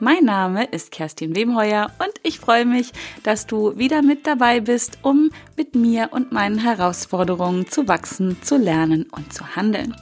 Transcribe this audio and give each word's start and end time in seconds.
Mein 0.00 0.24
Name 0.24 0.64
ist 0.64 0.90
Kerstin 0.90 1.36
Wemheuer 1.36 1.88
und 2.00 2.12
ich 2.24 2.40
freue 2.40 2.64
mich, 2.64 2.90
dass 3.22 3.46
du 3.46 3.78
wieder 3.78 4.02
mit 4.02 4.26
dabei 4.26 4.58
bist, 4.58 4.98
um 5.02 5.30
mit 5.56 5.76
mir 5.76 6.08
und 6.10 6.32
meinen 6.32 6.58
Herausforderungen 6.58 7.68
zu 7.68 7.86
wachsen, 7.86 8.42
zu 8.42 8.56
lernen 8.56 9.06
und 9.12 9.32
zu 9.32 9.54
handeln. 9.54 9.94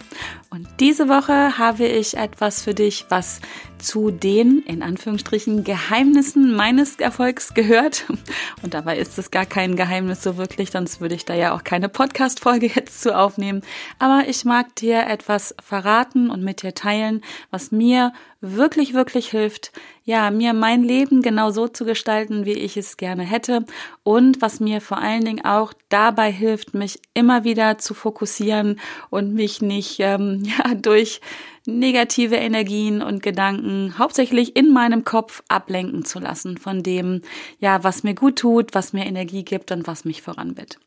Und 0.49 0.67
diese 0.81 1.11
Woche 1.11 1.59
habe 1.59 1.85
ich 1.85 2.17
etwas 2.17 2.63
für 2.63 2.73
dich, 2.73 3.05
was 3.11 3.43
zu 3.79 4.11
den, 4.11 4.63
in 4.67 4.83
Anführungsstrichen, 4.83 5.63
Geheimnissen 5.63 6.55
meines 6.55 6.97
Erfolgs 6.97 7.53
gehört. 7.53 8.05
Und 8.63 8.73
dabei 8.73 8.97
ist 8.97 9.19
es 9.19 9.31
gar 9.31 9.45
kein 9.45 9.77
Geheimnis 9.77 10.23
so 10.23 10.39
wirklich, 10.39 10.71
sonst 10.71 11.01
würde 11.03 11.17
ich 11.17 11.27
da 11.27 11.35
ja 11.35 11.55
auch 11.55 11.65
keine 11.65 11.91
Podcast-Folge 11.91 12.67
jetzt 12.75 13.03
zu 13.03 13.17
aufnehmen. 13.17 13.61
Aber 13.99 14.25
ich 14.27 14.47
mag 14.47 14.75
dir 14.77 15.07
etwas 15.07 15.55
verraten 15.63 16.31
und 16.31 16.43
mit 16.43 16.63
dir 16.63 16.75
teilen, 16.75 17.23
was 17.51 17.73
mir 17.73 18.13
wirklich, 18.43 18.93
wirklich 18.93 19.31
hilft, 19.31 19.73
ja, 20.05 20.31
mir 20.33 20.53
mein 20.53 20.83
Leben 20.83 21.23
genau 21.23 21.51
so 21.53 21.69
zu 21.69 21.85
gestalten, 21.85 22.45
wie 22.45 22.53
ich 22.53 22.77
es 22.77 22.97
gerne 22.97 23.23
hätte 23.23 23.65
und 24.03 24.43
was 24.43 24.59
mir 24.59 24.81
vor 24.81 24.99
allen 24.99 25.25
Dingen 25.25 25.45
auch 25.45 25.73
dabei 25.89 26.31
hilft, 26.31 26.75
mich 26.75 27.01
immer 27.15 27.45
wieder 27.45 27.79
zu 27.79 27.95
fokussieren 27.95 28.81
und 29.11 29.33
mich 29.33 29.63
nicht 29.63 30.01
ähm, 30.01 30.43
ja, 30.59 30.75
durch 30.75 31.21
negative 31.67 32.35
Energien 32.35 33.01
und 33.01 33.23
Gedanken 33.23 33.97
hauptsächlich 33.97 34.57
in 34.57 34.73
meinem 34.73 35.05
Kopf 35.05 35.45
ablenken 35.47 36.05
zu 36.05 36.19
lassen 36.19 36.59
von 36.59 36.83
dem, 36.83 37.23
ja, 37.61 37.85
was 37.85 38.03
mir 38.03 38.15
gut 38.15 38.41
tut, 38.41 38.75
was 38.75 38.93
mir 38.93 39.07
Energie 39.07 39.45
gibt 39.45 39.71
und 39.71 39.87
was 39.87 40.05
mich 40.05 40.21
voranbit. 40.21 40.81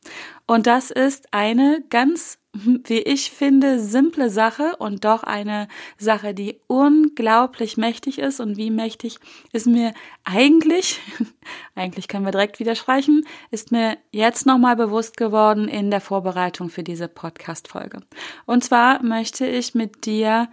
Und 0.45 0.67
das 0.67 0.92
ist 0.92 1.33
eine 1.33 1.81
ganz 1.89 2.38
wie 2.86 3.00
ich 3.00 3.31
finde, 3.31 3.80
simple 3.80 4.30
Sache 4.30 4.75
und 4.78 5.06
doch 5.06 5.23
eine 5.23 5.67
Sache, 5.98 6.34
die 6.34 6.59
unglaublich 6.67 7.78
mächtig 7.78 8.20
ist. 8.20 8.39
Und 8.39 8.58
wie 8.58 8.72
mächtig 8.72 9.17
ist 9.52 9.67
mir 9.67 9.94
eigentlich, 10.23 11.00
eigentlich 11.76 12.08
können 12.08 12.26
wir 12.26 12.31
direkt 12.31 12.59
widersprechen, 12.59 13.26
ist 13.52 13.72
mir 13.72 13.98
jetzt 14.11 14.45
nochmal 14.45 14.76
bewusst 14.76 15.17
geworden 15.17 15.67
in 15.67 15.92
der 15.92 16.02
Vorbereitung 16.02 16.70
für 16.70 16.83
diese 16.83 17.08
Podcast-Folge. 17.08 18.02
Und 18.45 18.64
zwar 18.64 19.03
möchte 19.03 19.45
ich 19.45 19.76
mit 19.76 20.06
dir 20.06 20.50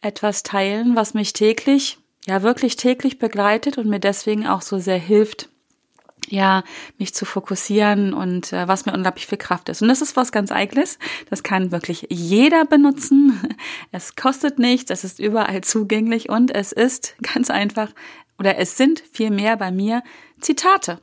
etwas 0.00 0.42
teilen, 0.42 0.96
was 0.96 1.14
mich 1.14 1.32
täglich, 1.32 1.98
ja 2.26 2.42
wirklich 2.42 2.76
täglich 2.76 3.18
begleitet 3.18 3.78
und 3.78 3.86
mir 3.86 4.00
deswegen 4.00 4.46
auch 4.46 4.62
so 4.62 4.78
sehr 4.78 4.98
hilft, 4.98 5.48
ja, 6.28 6.64
mich 6.98 7.14
zu 7.14 7.24
fokussieren 7.24 8.14
und 8.14 8.52
äh, 8.52 8.66
was 8.68 8.86
mir 8.86 8.92
unglaublich 8.92 9.26
viel 9.26 9.38
Kraft 9.38 9.68
ist. 9.68 9.82
Und 9.82 9.88
das 9.88 10.02
ist 10.02 10.16
was 10.16 10.32
ganz 10.32 10.50
Eigenes. 10.52 10.98
Das 11.30 11.42
kann 11.42 11.72
wirklich 11.72 12.06
jeder 12.10 12.64
benutzen. 12.64 13.40
Es 13.92 14.16
kostet 14.16 14.58
nichts, 14.58 14.90
es 14.90 15.04
ist 15.04 15.20
überall 15.20 15.60
zugänglich 15.62 16.28
und 16.28 16.52
es 16.52 16.72
ist 16.72 17.14
ganz 17.22 17.48
einfach 17.50 17.90
oder 18.38 18.58
es 18.58 18.76
sind 18.76 19.02
vielmehr 19.12 19.56
bei 19.56 19.70
mir 19.70 20.02
Zitate. 20.40 21.00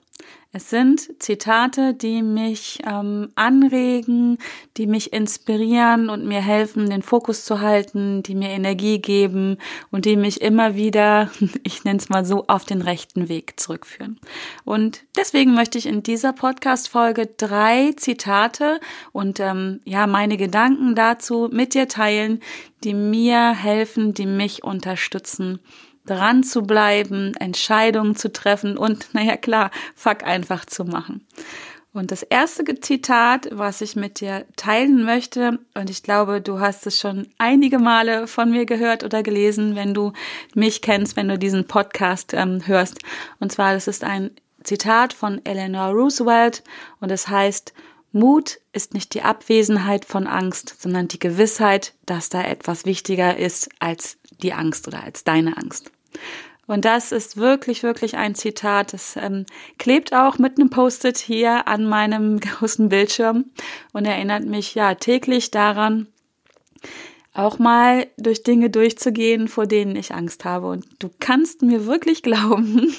Es 0.54 0.70
sind 0.70 1.10
Zitate, 1.24 1.94
die 1.94 2.22
mich 2.22 2.80
ähm, 2.86 3.30
anregen, 3.36 4.38
die 4.76 4.86
mich 4.86 5.14
inspirieren 5.14 6.10
und 6.10 6.26
mir 6.26 6.42
helfen, 6.42 6.90
den 6.90 7.04
Fokus 7.04 7.46
zu 7.46 7.62
halten, 7.62 8.22
die 8.22 8.36
mir 8.36 8.50
Energie 8.50 9.00
geben 9.00 9.60
und 9.92 10.04
die 10.04 10.18
mich 10.18 10.42
immer 10.42 10.76
wieder, 10.76 11.32
ich 11.64 11.86
nenne 11.86 12.00
es 12.00 12.10
mal 12.10 12.26
so, 12.26 12.48
auf 12.48 12.66
den 12.66 12.82
rechten 12.82 13.30
Weg 13.30 13.62
zurückführen. 13.62 14.20
Und 14.66 15.06
deswegen 15.16 15.54
möchte 15.54 15.78
ich 15.78 15.86
in 15.86 16.04
dieser 16.04 16.34
Podcast-Folge 16.34 17.28
drei 17.38 17.94
Zitate 17.96 18.82
und 19.14 19.40
ähm, 19.40 19.80
ja 19.86 20.06
meine 20.06 20.36
Gedanken 20.36 20.96
dazu 20.96 21.48
mit 21.50 21.76
dir 21.76 21.88
teilen, 21.88 22.42
die 22.84 22.94
mir 22.94 23.52
helfen, 23.52 24.14
die 24.14 24.26
mich 24.26 24.66
unterstützen 24.66 25.62
dran 26.06 26.44
zu 26.44 26.64
bleiben, 26.64 27.34
Entscheidungen 27.36 28.16
zu 28.16 28.32
treffen 28.32 28.78
und, 28.78 29.10
naja 29.14 29.38
klar, 29.38 29.72
fuck 29.96 30.24
einfach 30.24 30.66
zu 30.66 30.86
machen. 30.86 31.26
Und 31.94 32.12
das 32.12 32.24
erste 32.24 32.64
Zitat, 32.80 33.50
was 33.52 33.82
ich 33.82 33.98
mit 33.98 34.22
dir 34.22 34.46
teilen 34.56 35.04
möchte, 35.04 35.60
und 35.74 35.90
ich 35.90 36.04
glaube, 36.04 36.40
du 36.40 36.62
hast 36.62 36.88
es 36.88 36.98
schon 36.98 37.28
einige 37.38 37.80
Male 37.80 38.28
von 38.28 38.50
mir 38.50 38.66
gehört 38.66 39.04
oder 39.04 39.24
gelesen, 39.24 39.76
wenn 39.76 39.94
du 39.94 40.14
mich 40.56 40.82
kennst, 40.82 41.18
wenn 41.18 41.28
du 41.28 41.38
diesen 41.38 41.68
Podcast 41.68 42.34
ähm, 42.34 42.66
hörst. 42.66 43.00
Und 43.42 43.52
zwar, 43.52 43.74
das 43.74 43.90
ist 43.90 44.06
ein 44.06 44.32
Zitat 44.64 45.12
von 45.12 45.42
Eleanor 45.44 45.90
Roosevelt 45.90 46.64
und 47.02 47.12
es 47.12 47.28
heißt, 47.28 47.74
Mut 48.14 48.60
ist 48.74 48.94
nicht 48.94 49.14
die 49.14 49.22
Abwesenheit 49.22 50.06
von 50.06 50.28
Angst, 50.28 50.82
sondern 50.82 51.08
die 51.08 51.20
Gewissheit, 51.20 51.94
dass 52.06 52.30
da 52.30 52.44
etwas 52.44 52.86
wichtiger 52.86 53.38
ist 53.38 53.70
als 53.80 54.18
die 54.44 54.54
Angst 54.54 54.88
oder 54.88 55.04
als 55.04 55.24
deine 55.24 55.58
Angst. 55.58 55.92
Und 56.68 56.86
das 56.86 57.12
ist 57.12 57.38
wirklich, 57.38 57.84
wirklich 57.84 58.16
ein 58.16 58.36
Zitat. 58.36 58.94
Das 58.94 59.18
ähm, 59.18 59.46
klebt 59.78 60.14
auch 60.14 60.38
mit 60.38 60.58
einem 60.58 60.70
Post-it 60.70 61.18
hier 61.18 61.68
an 61.68 61.86
meinem 61.86 62.40
großen 62.40 62.90
Bildschirm 62.90 63.46
und 63.94 64.06
erinnert 64.06 64.46
mich 64.46 64.74
ja 64.76 64.96
täglich 64.96 65.52
daran, 65.52 66.08
auch 67.34 67.60
mal 67.60 68.08
durch 68.18 68.44
Dinge 68.44 68.70
durchzugehen, 68.70 69.48
vor 69.48 69.68
denen 69.68 69.96
ich 69.96 70.14
Angst 70.14 70.46
habe. 70.46 70.68
Und 70.68 70.86
du 71.00 71.10
kannst 71.20 71.62
mir 71.62 71.86
wirklich 71.86 72.24
glauben, 72.24 72.96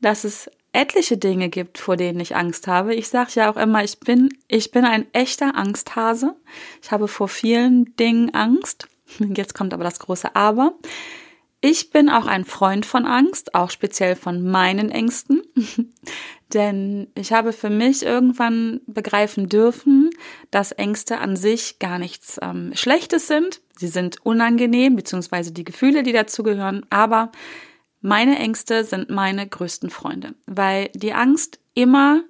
dass 0.00 0.24
es 0.24 0.50
etliche 0.72 1.16
Dinge 1.16 1.48
gibt, 1.48 1.78
vor 1.78 1.96
denen 1.96 2.20
ich 2.20 2.36
Angst 2.36 2.66
habe. 2.66 2.94
Ich 2.94 3.08
sage 3.08 3.30
ja 3.34 3.50
auch 3.50 3.56
immer, 3.56 3.82
ich 3.82 3.98
bin, 4.00 4.28
ich 4.48 4.70
bin 4.70 4.84
ein 4.84 5.06
echter 5.14 5.56
Angsthase. 5.56 6.36
Ich 6.82 6.90
habe 6.90 7.08
vor 7.08 7.28
vielen 7.28 7.96
Dingen 7.96 8.34
Angst. 8.34 8.86
Jetzt 9.34 9.54
kommt 9.54 9.74
aber 9.74 9.84
das 9.84 9.98
große 9.98 10.34
Aber. 10.34 10.74
Ich 11.60 11.90
bin 11.90 12.08
auch 12.08 12.26
ein 12.26 12.44
Freund 12.44 12.86
von 12.86 13.04
Angst, 13.04 13.54
auch 13.54 13.70
speziell 13.70 14.14
von 14.14 14.48
meinen 14.48 14.90
Ängsten. 14.90 15.42
Denn 16.54 17.08
ich 17.16 17.32
habe 17.32 17.52
für 17.52 17.68
mich 17.68 18.04
irgendwann 18.04 18.80
begreifen 18.86 19.48
dürfen, 19.48 20.10
dass 20.50 20.72
Ängste 20.72 21.18
an 21.18 21.36
sich 21.36 21.78
gar 21.78 21.98
nichts 21.98 22.38
ähm, 22.40 22.70
Schlechtes 22.74 23.26
sind. 23.26 23.60
Sie 23.76 23.88
sind 23.88 24.24
unangenehm, 24.24 24.94
beziehungsweise 24.94 25.52
die 25.52 25.64
Gefühle, 25.64 26.04
die 26.04 26.12
dazugehören. 26.12 26.86
Aber 26.90 27.32
meine 28.00 28.38
Ängste 28.38 28.84
sind 28.84 29.10
meine 29.10 29.46
größten 29.46 29.90
Freunde, 29.90 30.34
weil 30.46 30.90
die 30.94 31.12
Angst 31.12 31.58
immer 31.74 32.22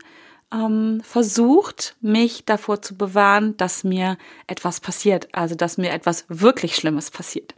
ähm, 0.52 1.00
versucht, 1.02 1.96
mich 2.00 2.44
davor 2.44 2.80
zu 2.80 2.96
bewahren, 2.96 3.56
dass 3.56 3.84
mir 3.84 4.16
etwas 4.46 4.80
passiert, 4.80 5.28
also 5.32 5.54
dass 5.54 5.78
mir 5.78 5.90
etwas 5.90 6.24
wirklich 6.28 6.76
Schlimmes 6.76 7.10
passiert. 7.10 7.54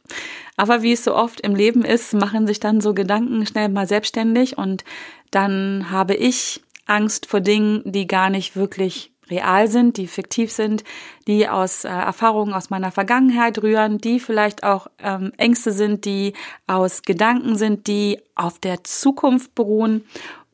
Aber 0.56 0.82
wie 0.82 0.92
es 0.92 1.04
so 1.04 1.14
oft 1.14 1.40
im 1.40 1.54
Leben 1.54 1.84
ist, 1.84 2.14
machen 2.14 2.46
sich 2.46 2.60
dann 2.60 2.80
so 2.80 2.94
Gedanken 2.94 3.46
schnell 3.46 3.68
mal 3.68 3.86
selbstständig 3.86 4.58
und 4.58 4.84
dann 5.30 5.90
habe 5.90 6.14
ich 6.14 6.62
Angst 6.86 7.26
vor 7.26 7.40
Dingen, 7.40 7.82
die 7.84 8.06
gar 8.08 8.30
nicht 8.30 8.56
wirklich 8.56 9.12
real 9.30 9.68
sind, 9.68 9.96
die 9.96 10.06
fiktiv 10.06 10.50
sind, 10.50 10.84
die 11.26 11.48
aus 11.48 11.84
äh, 11.84 11.88
Erfahrungen 11.88 12.52
aus 12.52 12.70
meiner 12.70 12.90
Vergangenheit 12.90 13.62
rühren, 13.62 13.98
die 13.98 14.20
vielleicht 14.20 14.64
auch 14.64 14.88
ähm, 14.98 15.32
Ängste 15.36 15.72
sind, 15.72 16.04
die 16.04 16.34
aus 16.66 17.02
Gedanken 17.02 17.56
sind, 17.56 17.86
die 17.86 18.20
auf 18.34 18.58
der 18.58 18.82
Zukunft 18.84 19.54
beruhen. 19.54 20.04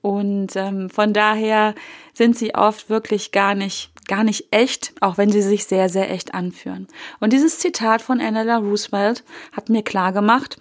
Und 0.07 0.55
ähm, 0.55 0.89
von 0.89 1.13
daher 1.13 1.75
sind 2.15 2.39
sie 2.39 2.55
oft 2.55 2.89
wirklich 2.89 3.33
gar 3.33 3.57
nicht, 3.57 3.91
gar 4.07 4.23
nicht 4.23 4.53
echt, 4.53 4.93
auch 5.01 5.19
wenn 5.19 5.33
sie 5.33 5.43
sich 5.43 5.65
sehr, 5.65 5.89
sehr 5.89 6.13
echt 6.13 6.33
anführen. 6.33 6.87
Und 7.19 7.33
dieses 7.33 7.59
Zitat 7.59 8.03
von 8.03 8.21
Annala 8.21 8.59
Roosevelt 8.59 9.25
hat 9.51 9.69
mir 9.69 9.83
klar 9.83 10.13
gemacht, 10.13 10.59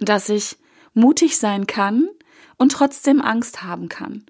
dass 0.00 0.30
ich 0.30 0.56
mutig 0.94 1.36
sein 1.36 1.66
kann 1.66 2.08
und 2.56 2.72
trotzdem 2.72 3.20
Angst 3.20 3.64
haben 3.64 3.90
kann. 3.90 4.24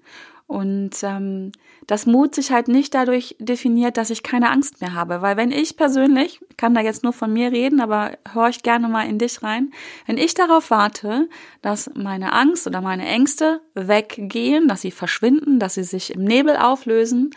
Und 0.49 1.03
ähm, 1.03 1.51
das 1.85 2.07
Mut 2.07 2.33
sich 2.33 2.51
halt 2.51 2.69
nicht 2.69 2.95
dadurch 2.95 3.35
definiert, 3.37 3.97
dass 3.97 4.09
ich 4.09 4.23
keine 4.23 4.49
Angst 4.49 4.81
mehr 4.81 4.95
habe. 4.95 5.21
Weil 5.21 5.37
wenn 5.37 5.51
ich 5.51 5.77
persönlich, 5.77 6.39
kann 6.57 6.73
da 6.73 6.81
jetzt 6.81 7.03
nur 7.03 7.13
von 7.13 7.31
mir 7.31 7.51
reden, 7.51 7.79
aber 7.79 8.17
hör 8.33 8.49
ich 8.49 8.63
gerne 8.63 8.87
mal 8.87 9.07
in 9.07 9.19
dich 9.19 9.43
rein, 9.43 9.71
wenn 10.07 10.17
ich 10.17 10.33
darauf 10.33 10.71
warte, 10.71 11.29
dass 11.61 11.91
meine 11.93 12.33
Angst 12.33 12.65
oder 12.65 12.81
meine 12.81 13.05
Ängste 13.05 13.61
weggehen, 13.75 14.67
dass 14.67 14.81
sie 14.81 14.89
verschwinden, 14.89 15.59
dass 15.59 15.75
sie 15.75 15.83
sich 15.83 16.15
im 16.15 16.23
Nebel 16.23 16.57
auflösen, 16.57 17.29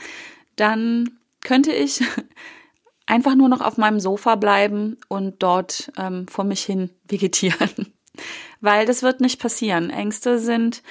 dann 0.56 1.10
könnte 1.42 1.70
ich 1.70 2.02
einfach 3.06 3.34
nur 3.34 3.50
noch 3.50 3.60
auf 3.60 3.76
meinem 3.76 4.00
Sofa 4.00 4.36
bleiben 4.36 4.96
und 5.08 5.42
dort 5.42 5.92
ähm, 5.98 6.26
vor 6.28 6.44
mich 6.44 6.62
hin 6.62 6.88
vegetieren. 7.06 7.92
Weil 8.62 8.86
das 8.86 9.02
wird 9.02 9.20
nicht 9.20 9.38
passieren. 9.38 9.90
Ängste 9.90 10.38
sind 10.38 10.82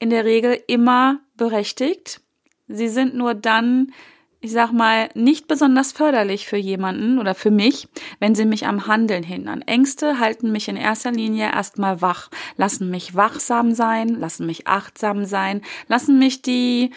in 0.00 0.10
der 0.10 0.24
Regel 0.24 0.58
immer 0.66 1.20
berechtigt. 1.36 2.20
Sie 2.66 2.88
sind 2.88 3.14
nur 3.14 3.34
dann, 3.34 3.92
ich 4.40 4.50
sag 4.50 4.72
mal, 4.72 5.10
nicht 5.14 5.46
besonders 5.46 5.92
förderlich 5.92 6.46
für 6.46 6.56
jemanden 6.56 7.18
oder 7.18 7.34
für 7.34 7.50
mich, 7.50 7.86
wenn 8.18 8.34
sie 8.34 8.46
mich 8.46 8.66
am 8.66 8.86
Handeln 8.86 9.22
hindern. 9.22 9.62
Ängste 9.62 10.18
halten 10.18 10.50
mich 10.50 10.68
in 10.68 10.76
erster 10.76 11.12
Linie 11.12 11.52
erstmal 11.52 12.00
wach, 12.00 12.30
lassen 12.56 12.90
mich 12.90 13.14
wachsam 13.14 13.72
sein, 13.72 14.08
lassen 14.08 14.46
mich 14.46 14.66
achtsam 14.66 15.24
sein, 15.26 15.60
lassen 15.86 16.18
mich 16.18 16.42
die 16.42 16.90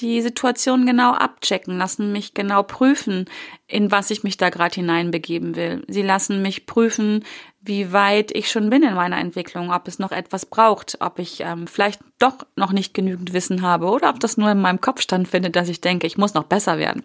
die 0.00 0.22
Situation 0.22 0.86
genau 0.86 1.12
abchecken, 1.12 1.78
lassen 1.78 2.12
mich 2.12 2.34
genau 2.34 2.62
prüfen, 2.62 3.26
in 3.66 3.90
was 3.90 4.10
ich 4.10 4.22
mich 4.22 4.36
da 4.36 4.50
gerade 4.50 4.74
hineinbegeben 4.74 5.56
will. 5.56 5.84
Sie 5.88 6.02
lassen 6.02 6.42
mich 6.42 6.66
prüfen, 6.66 7.24
wie 7.60 7.92
weit 7.92 8.30
ich 8.30 8.50
schon 8.50 8.70
bin 8.70 8.82
in 8.82 8.94
meiner 8.94 9.18
Entwicklung, 9.18 9.70
ob 9.70 9.86
es 9.86 9.98
noch 9.98 10.12
etwas 10.12 10.46
braucht, 10.46 10.96
ob 11.00 11.18
ich 11.18 11.40
ähm, 11.40 11.66
vielleicht 11.66 12.00
doch 12.18 12.46
noch 12.56 12.72
nicht 12.72 12.94
genügend 12.94 13.32
Wissen 13.34 13.62
habe 13.62 13.86
oder 13.86 14.08
ob 14.08 14.20
das 14.20 14.38
nur 14.38 14.50
in 14.50 14.60
meinem 14.60 14.80
Kopf 14.80 15.02
standfindet, 15.02 15.56
dass 15.56 15.68
ich 15.68 15.80
denke, 15.80 16.06
ich 16.06 16.16
muss 16.16 16.34
noch 16.34 16.44
besser 16.44 16.78
werden. 16.78 17.04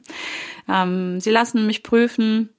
Ähm, 0.70 1.20
sie 1.20 1.32
lassen 1.32 1.68
mich 1.68 1.84
prüfen, 1.84 2.50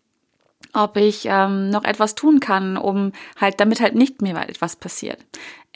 ob 0.75 0.99
ich 0.99 1.25
ähm, 1.25 1.71
noch 1.71 1.85
etwas 1.85 2.15
tun 2.15 2.41
kann, 2.41 2.77
um 2.77 3.12
halt, 3.41 3.61
damit 3.61 3.81
halt 3.81 3.94
nicht 3.94 4.21
mehr 4.21 4.47
etwas 4.49 4.77
passiert. 4.77 5.19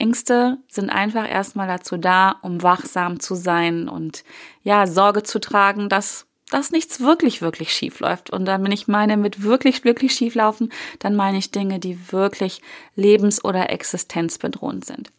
Ängste 0.01 0.59
sind 0.69 0.91
einfach 0.91 1.29
erstmal 1.31 1.69
dazu 1.69 1.97
da, 1.97 2.37
um 2.43 2.63
wachsam 2.63 3.21
zu 3.21 3.35
sein 3.35 3.89
und 3.89 4.25
ja, 4.63 4.87
Sorge 4.87 5.23
zu 5.23 5.39
tragen, 5.39 5.89
dass 5.89 6.27
dass 6.51 6.73
nichts 6.73 6.99
wirklich, 6.99 7.43
wirklich 7.43 7.73
schief 7.73 8.01
läuft. 8.01 8.31
Und 8.31 8.45
dann, 8.45 8.65
wenn 8.65 8.73
ich 8.73 8.89
meine 8.89 9.17
mit 9.17 9.45
wirklich, 9.45 9.85
wirklich 9.85 10.13
schief 10.13 10.35
laufen, 10.35 10.73
dann 10.99 11.15
meine 11.15 11.39
ich 11.39 11.53
Dinge, 11.53 11.79
die 11.79 12.13
wirklich 12.13 12.61
lebens- 12.97 13.45
oder 13.45 13.71
existenzbedrohend 13.71 14.85
sind. 14.85 15.13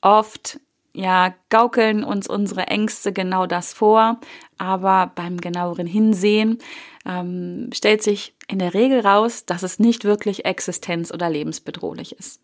Oft 0.00 0.58
ja, 0.94 1.34
gaukeln 1.50 2.04
uns 2.04 2.28
unsere 2.28 2.68
Ängste 2.68 3.12
genau 3.12 3.46
das 3.46 3.72
vor, 3.72 4.20
aber 4.58 5.10
beim 5.14 5.40
genaueren 5.40 5.88
Hinsehen 5.88 6.58
ähm, 7.04 7.70
stellt 7.74 8.02
sich 8.02 8.34
in 8.46 8.60
der 8.60 8.74
Regel 8.74 9.00
raus, 9.00 9.44
dass 9.44 9.64
es 9.64 9.80
nicht 9.80 10.04
wirklich 10.04 10.46
existenz- 10.46 11.12
oder 11.12 11.28
lebensbedrohlich 11.28 12.12
ist. 12.12 12.40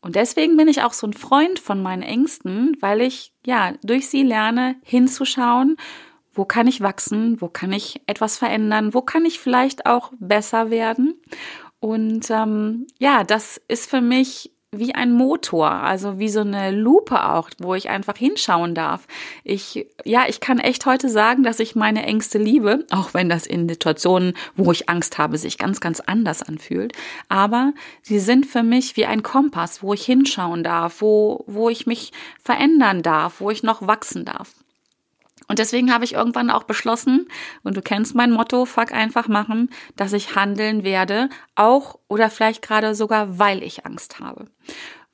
Und 0.00 0.16
deswegen 0.16 0.56
bin 0.56 0.68
ich 0.68 0.82
auch 0.82 0.94
so 0.94 1.06
ein 1.06 1.12
Freund 1.12 1.58
von 1.58 1.82
meinen 1.82 2.02
Ängsten, 2.02 2.76
weil 2.80 3.00
ich 3.02 3.32
ja 3.44 3.74
durch 3.82 4.08
sie 4.08 4.22
lerne 4.22 4.76
hinzuschauen 4.82 5.76
wo 6.32 6.44
kann 6.44 6.66
ich 6.66 6.80
wachsen? 6.80 7.40
Wo 7.40 7.48
kann 7.48 7.72
ich 7.72 8.00
etwas 8.06 8.38
verändern? 8.38 8.94
Wo 8.94 9.02
kann 9.02 9.24
ich 9.24 9.40
vielleicht 9.40 9.86
auch 9.86 10.12
besser 10.20 10.70
werden? 10.70 11.20
Und 11.80 12.30
ähm, 12.30 12.86
ja, 12.98 13.24
das 13.24 13.60
ist 13.68 13.90
für 13.90 14.00
mich 14.00 14.52
wie 14.72 14.94
ein 14.94 15.12
Motor, 15.12 15.68
also 15.68 16.20
wie 16.20 16.28
so 16.28 16.40
eine 16.40 16.70
Lupe 16.70 17.24
auch, 17.24 17.50
wo 17.58 17.74
ich 17.74 17.88
einfach 17.88 18.16
hinschauen 18.16 18.76
darf. 18.76 19.08
Ich, 19.42 19.88
ja, 20.04 20.26
ich 20.28 20.38
kann 20.38 20.60
echt 20.60 20.86
heute 20.86 21.08
sagen, 21.08 21.42
dass 21.42 21.58
ich 21.58 21.74
meine 21.74 22.04
Ängste 22.04 22.38
liebe, 22.38 22.86
auch 22.92 23.12
wenn 23.12 23.28
das 23.28 23.46
in 23.46 23.68
Situationen, 23.68 24.34
wo 24.54 24.70
ich 24.70 24.88
Angst 24.88 25.18
habe, 25.18 25.38
sich 25.38 25.58
ganz, 25.58 25.80
ganz 25.80 25.98
anders 25.98 26.44
anfühlt. 26.44 26.92
Aber 27.28 27.72
sie 28.02 28.20
sind 28.20 28.46
für 28.46 28.62
mich 28.62 28.96
wie 28.96 29.06
ein 29.06 29.24
Kompass, 29.24 29.82
wo 29.82 29.92
ich 29.92 30.04
hinschauen 30.04 30.62
darf, 30.62 31.00
wo, 31.00 31.42
wo 31.48 31.68
ich 31.68 31.88
mich 31.88 32.12
verändern 32.40 33.02
darf, 33.02 33.40
wo 33.40 33.50
ich 33.50 33.64
noch 33.64 33.88
wachsen 33.88 34.24
darf. 34.24 34.52
Und 35.50 35.58
deswegen 35.58 35.92
habe 35.92 36.04
ich 36.04 36.12
irgendwann 36.12 36.48
auch 36.48 36.62
beschlossen, 36.62 37.26
und 37.64 37.76
du 37.76 37.82
kennst 37.82 38.14
mein 38.14 38.30
Motto, 38.30 38.66
fuck 38.66 38.92
einfach 38.92 39.26
machen, 39.26 39.68
dass 39.96 40.12
ich 40.12 40.36
handeln 40.36 40.84
werde, 40.84 41.28
auch 41.56 41.98
oder 42.06 42.30
vielleicht 42.30 42.62
gerade 42.62 42.94
sogar, 42.94 43.40
weil 43.40 43.64
ich 43.64 43.84
Angst 43.84 44.20
habe. 44.20 44.44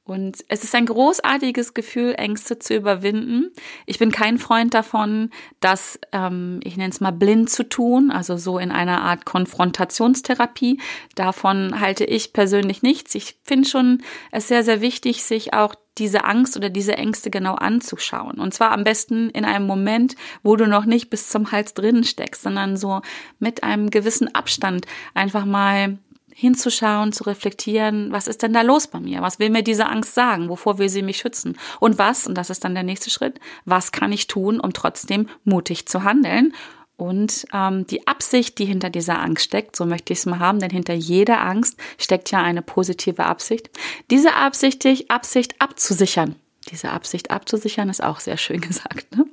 Und 0.05 0.45
es 0.49 0.63
ist 0.63 0.75
ein 0.75 0.85
großartiges 0.85 1.73
Gefühl, 1.73 2.15
Ängste 2.19 2.59
zu 2.59 2.75
überwinden. 2.75 3.51
Ich 3.87 3.99
bin 3.99 4.13
kein 4.13 4.37
Freund 4.37 4.75
davon, 4.75 5.31
das, 5.61 5.99
ähm, 6.13 6.61
ich 6.65 6.77
nenne 6.77 6.91
es 6.91 7.01
mal 7.01 7.13
blind 7.13 7.49
zu 7.49 7.67
tun, 7.67 8.11
also 8.11 8.37
so 8.37 8.59
in 8.59 8.71
einer 8.71 9.01
Art 9.01 9.25
Konfrontationstherapie. 9.25 10.83
Davon 11.15 11.81
halte 11.81 12.05
ich 12.05 12.35
persönlich 12.35 12.83
nichts. 12.83 13.15
Ich 13.15 13.39
finde 13.43 13.71
schon 13.71 14.03
es 14.33 14.49
sehr, 14.49 14.65
sehr 14.65 14.83
wichtig, 14.83 15.25
sich 15.25 15.55
auch 15.55 15.75
diese 15.99 16.25
Angst 16.25 16.57
oder 16.57 16.69
diese 16.71 16.97
Ängste 16.97 17.31
genau 17.31 17.55
anzuschauen. 17.55 18.39
Und 18.39 18.53
zwar 18.53 18.73
am 18.73 18.85
besten 18.85 19.31
in 19.31 19.45
einem 19.45 19.67
Moment, 19.67 20.15
wo 20.43 20.57
du 20.57 20.67
noch 20.67 20.85
nicht 20.85 21.11
bis 21.11 21.29
zum 21.29 21.53
Hals 21.53 21.75
drinnen 21.75 22.05
steckst, 22.05 22.43
sondern 22.43 22.77
so 22.77 23.01
mit 23.39 23.63
einem 23.63 23.91
gewissen 23.91 24.35
Abstand 24.35 24.87
einfach 25.15 25.45
mal 25.45 25.99
hinzuschauen, 26.39 27.13
zu 27.13 27.25
reflektieren, 27.25 28.13
was 28.13 28.29
ist 28.29 28.43
denn 28.43 28.53
da 28.53 28.61
los 28.61 28.89
bei 28.89 29.01
mir? 29.01 29.23
Was 29.23 29.39
will 29.39 29.49
mir 29.49 29.63
diese 29.63 29.87
Angst 29.87 30.15
sagen? 30.15 30.51
Wovor 30.51 30.79
will 30.79 30.91
sie 30.91 31.01
mich 31.01 31.17
schützen? 31.17 31.57
Und 31.81 31.97
was, 31.97 32.27
und 32.27 32.35
das 32.35 32.51
ist 32.51 32.63
dann 32.63 32.75
der 32.75 32.83
nächste 32.83 33.09
Schritt, 33.09 33.41
was 33.65 33.91
kann 33.91 34.13
ich 34.13 34.27
tun, 34.27 34.61
um 34.61 34.75
trotzdem 34.75 35.31
mutig 35.45 35.89
zu 35.89 36.05
handeln? 36.05 36.53
Und 36.97 37.47
ähm, 37.53 37.87
die 37.87 38.07
Absicht, 38.07 38.59
die 38.59 38.65
hinter 38.65 38.89
dieser 38.89 39.21
Angst 39.21 39.45
steckt, 39.45 39.77
so 39.77 39.85
möchte 39.85 40.13
ich 40.13 40.21
es 40.21 40.27
mal 40.27 40.39
haben, 40.39 40.61
denn 40.61 40.71
hinter 40.71 40.95
jeder 40.95 41.43
Angst 41.43 41.79
steckt 41.99 42.31
ja 42.31 42.43
eine 42.43 42.63
positive 42.63 43.25
Absicht. 43.25 43.71
Diese 44.11 44.35
Absicht, 44.35 44.87
Absicht 45.09 45.61
abzusichern. 45.61 46.37
Diese 46.71 46.91
Absicht 46.91 47.31
abzusichern 47.31 47.91
ist 47.91 48.03
auch 48.03 48.21
sehr 48.21 48.39
schön 48.39 48.61
gesagt. 48.63 49.15
Ne? 49.15 49.27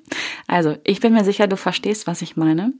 Also, 0.47 0.77
ich 0.83 0.99
bin 0.99 1.13
mir 1.13 1.23
sicher, 1.23 1.47
du 1.47 1.57
verstehst, 1.57 2.05
was 2.05 2.21
ich 2.21 2.35
meine. 2.35 2.73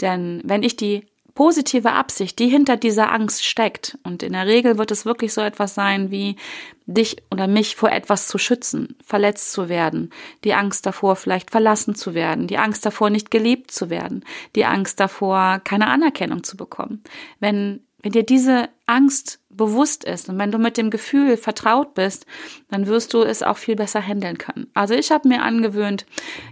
Denn 0.00 0.42
wenn 0.44 0.62
ich 0.62 0.76
die 0.76 1.06
positive 1.36 1.92
Absicht, 1.92 2.40
die 2.40 2.48
hinter 2.48 2.76
dieser 2.76 3.12
Angst 3.12 3.44
steckt. 3.44 3.96
Und 4.02 4.24
in 4.24 4.32
der 4.32 4.46
Regel 4.46 4.78
wird 4.78 4.90
es 4.90 5.06
wirklich 5.06 5.32
so 5.32 5.42
etwas 5.42 5.76
sein 5.76 6.10
wie 6.10 6.34
dich 6.86 7.16
oder 7.30 7.46
mich 7.46 7.76
vor 7.76 7.92
etwas 7.92 8.26
zu 8.26 8.38
schützen, 8.38 8.96
verletzt 9.04 9.52
zu 9.52 9.68
werden, 9.68 10.10
die 10.44 10.54
Angst 10.54 10.86
davor, 10.86 11.14
vielleicht 11.14 11.50
verlassen 11.50 11.94
zu 11.94 12.14
werden, 12.14 12.46
die 12.48 12.58
Angst 12.58 12.86
davor, 12.86 13.10
nicht 13.10 13.30
geliebt 13.30 13.70
zu 13.70 13.90
werden, 13.90 14.24
die 14.54 14.64
Angst 14.64 14.98
davor, 14.98 15.60
keine 15.62 15.88
Anerkennung 15.88 16.42
zu 16.42 16.56
bekommen. 16.56 17.02
Wenn 17.38 17.85
wenn 18.06 18.12
dir 18.12 18.22
diese 18.22 18.68
Angst 18.86 19.40
bewusst 19.50 20.04
ist 20.04 20.28
und 20.28 20.38
wenn 20.38 20.52
du 20.52 20.58
mit 20.58 20.76
dem 20.76 20.90
Gefühl 20.90 21.36
vertraut 21.36 21.94
bist, 21.94 22.24
dann 22.70 22.86
wirst 22.86 23.12
du 23.14 23.22
es 23.22 23.42
auch 23.42 23.56
viel 23.56 23.74
besser 23.74 24.00
handeln 24.00 24.38
können. 24.38 24.68
Also 24.74 24.94
ich 24.94 25.10
habe 25.10 25.26
mir 25.26 25.42
angewöhnt, 25.42 26.06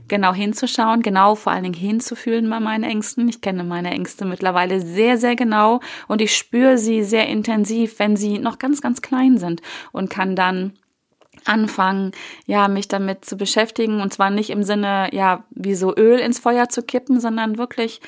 genau 0.08 0.34
hinzuschauen, 0.34 1.00
genau 1.02 1.36
vor 1.36 1.52
allen 1.52 1.62
Dingen 1.62 1.76
hinzufühlen 1.76 2.50
bei 2.50 2.58
meinen 2.58 2.82
Ängsten. 2.82 3.28
Ich 3.28 3.40
kenne 3.40 3.62
meine 3.62 3.92
Ängste 3.92 4.24
mittlerweile 4.24 4.80
sehr, 4.80 5.16
sehr 5.16 5.36
genau 5.36 5.78
und 6.08 6.20
ich 6.20 6.36
spüre 6.36 6.76
sie 6.76 7.04
sehr 7.04 7.28
intensiv, 7.28 8.00
wenn 8.00 8.16
sie 8.16 8.40
noch 8.40 8.58
ganz, 8.58 8.80
ganz 8.80 9.00
klein 9.00 9.38
sind 9.38 9.62
und 9.92 10.10
kann 10.10 10.34
dann 10.34 10.72
anfangen, 11.44 12.10
ja, 12.46 12.66
mich 12.66 12.88
damit 12.88 13.24
zu 13.24 13.36
beschäftigen 13.36 14.00
und 14.00 14.12
zwar 14.12 14.30
nicht 14.30 14.50
im 14.50 14.64
Sinne, 14.64 15.08
ja, 15.12 15.44
wie 15.50 15.76
so 15.76 15.94
Öl 15.94 16.18
ins 16.18 16.40
Feuer 16.40 16.68
zu 16.68 16.82
kippen, 16.82 17.20
sondern 17.20 17.58
wirklich 17.58 18.00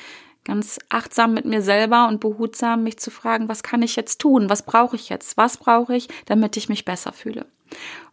ganz 0.47 0.79
achtsam 0.89 1.33
mit 1.33 1.45
mir 1.45 1.61
selber 1.61 2.07
und 2.07 2.19
behutsam 2.19 2.83
mich 2.83 2.97
zu 2.97 3.11
fragen, 3.11 3.49
was 3.49 3.63
kann 3.63 3.81
ich 3.81 3.95
jetzt 3.95 4.19
tun? 4.19 4.49
Was 4.49 4.63
brauche 4.63 4.95
ich 4.95 5.09
jetzt? 5.09 5.37
Was 5.37 5.57
brauche 5.57 5.95
ich, 5.95 6.07
damit 6.25 6.57
ich 6.57 6.69
mich 6.69 6.85
besser 6.85 7.11
fühle? 7.11 7.45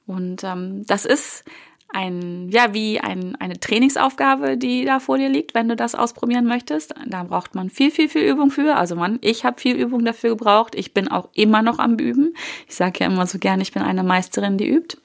Und 0.07 0.43
ähm, 0.45 0.85
das 0.87 1.05
ist 1.05 1.45
ein, 1.89 2.49
ja, 2.51 2.75
wie 2.75 3.01
ein, 3.01 3.37
eine 3.37 3.61
Trainingsaufgabe, 3.61 4.57
die 4.57 4.85
da 4.85 4.99
vor 4.99 5.17
dir 5.17 5.29
liegt, 5.29 5.55
wenn 5.55 5.69
du 5.69 5.77
das 5.77 5.95
ausprobieren 5.95 6.45
möchtest. 6.45 6.93
Da 7.07 7.23
braucht 7.23 7.55
man 7.55 7.71
viel, 7.71 7.93
viel, 7.93 8.09
viel 8.09 8.29
Übung 8.29 8.51
für. 8.51 8.77
Also 8.77 8.97
man, 8.97 9.19
ich 9.23 9.45
habe 9.45 9.61
viel 9.61 9.77
Übung 9.77 10.05
dafür 10.05 10.31
gebraucht. 10.31 10.75
Ich 10.75 10.93
bin 10.93 11.09
auch 11.09 11.29
immer 11.35 11.63
noch 11.63 11.79
am 11.79 11.95
Üben. 11.95 12.35
Ich 12.69 12.75
sage 12.75 13.01
ja 13.01 13.07
immer 13.07 13.27
so 13.27 13.39
gern, 13.39 13.61
ich 13.61 13.73
bin 13.73 13.83
eine 13.83 14.03
Meisterin, 14.03 14.59
die 14.59 14.69
übt. 14.69 14.99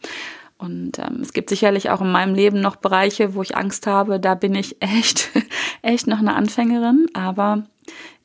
Und 0.59 0.99
ähm, 0.99 1.21
es 1.21 1.31
gibt 1.31 1.49
sicherlich 1.49 1.89
auch 1.89 2.01
in 2.01 2.11
meinem 2.11 2.35
Leben 2.35 2.59
noch 2.59 2.75
Bereiche, 2.75 3.33
wo 3.33 3.41
ich 3.41 3.55
Angst 3.55 3.87
habe. 3.87 4.19
Da 4.19 4.35
bin 4.35 4.53
ich 4.53 4.75
echt, 4.81 5.29
echt 5.81 6.05
noch 6.05 6.19
eine 6.19 6.35
Anfängerin. 6.35 7.07
Aber 7.13 7.63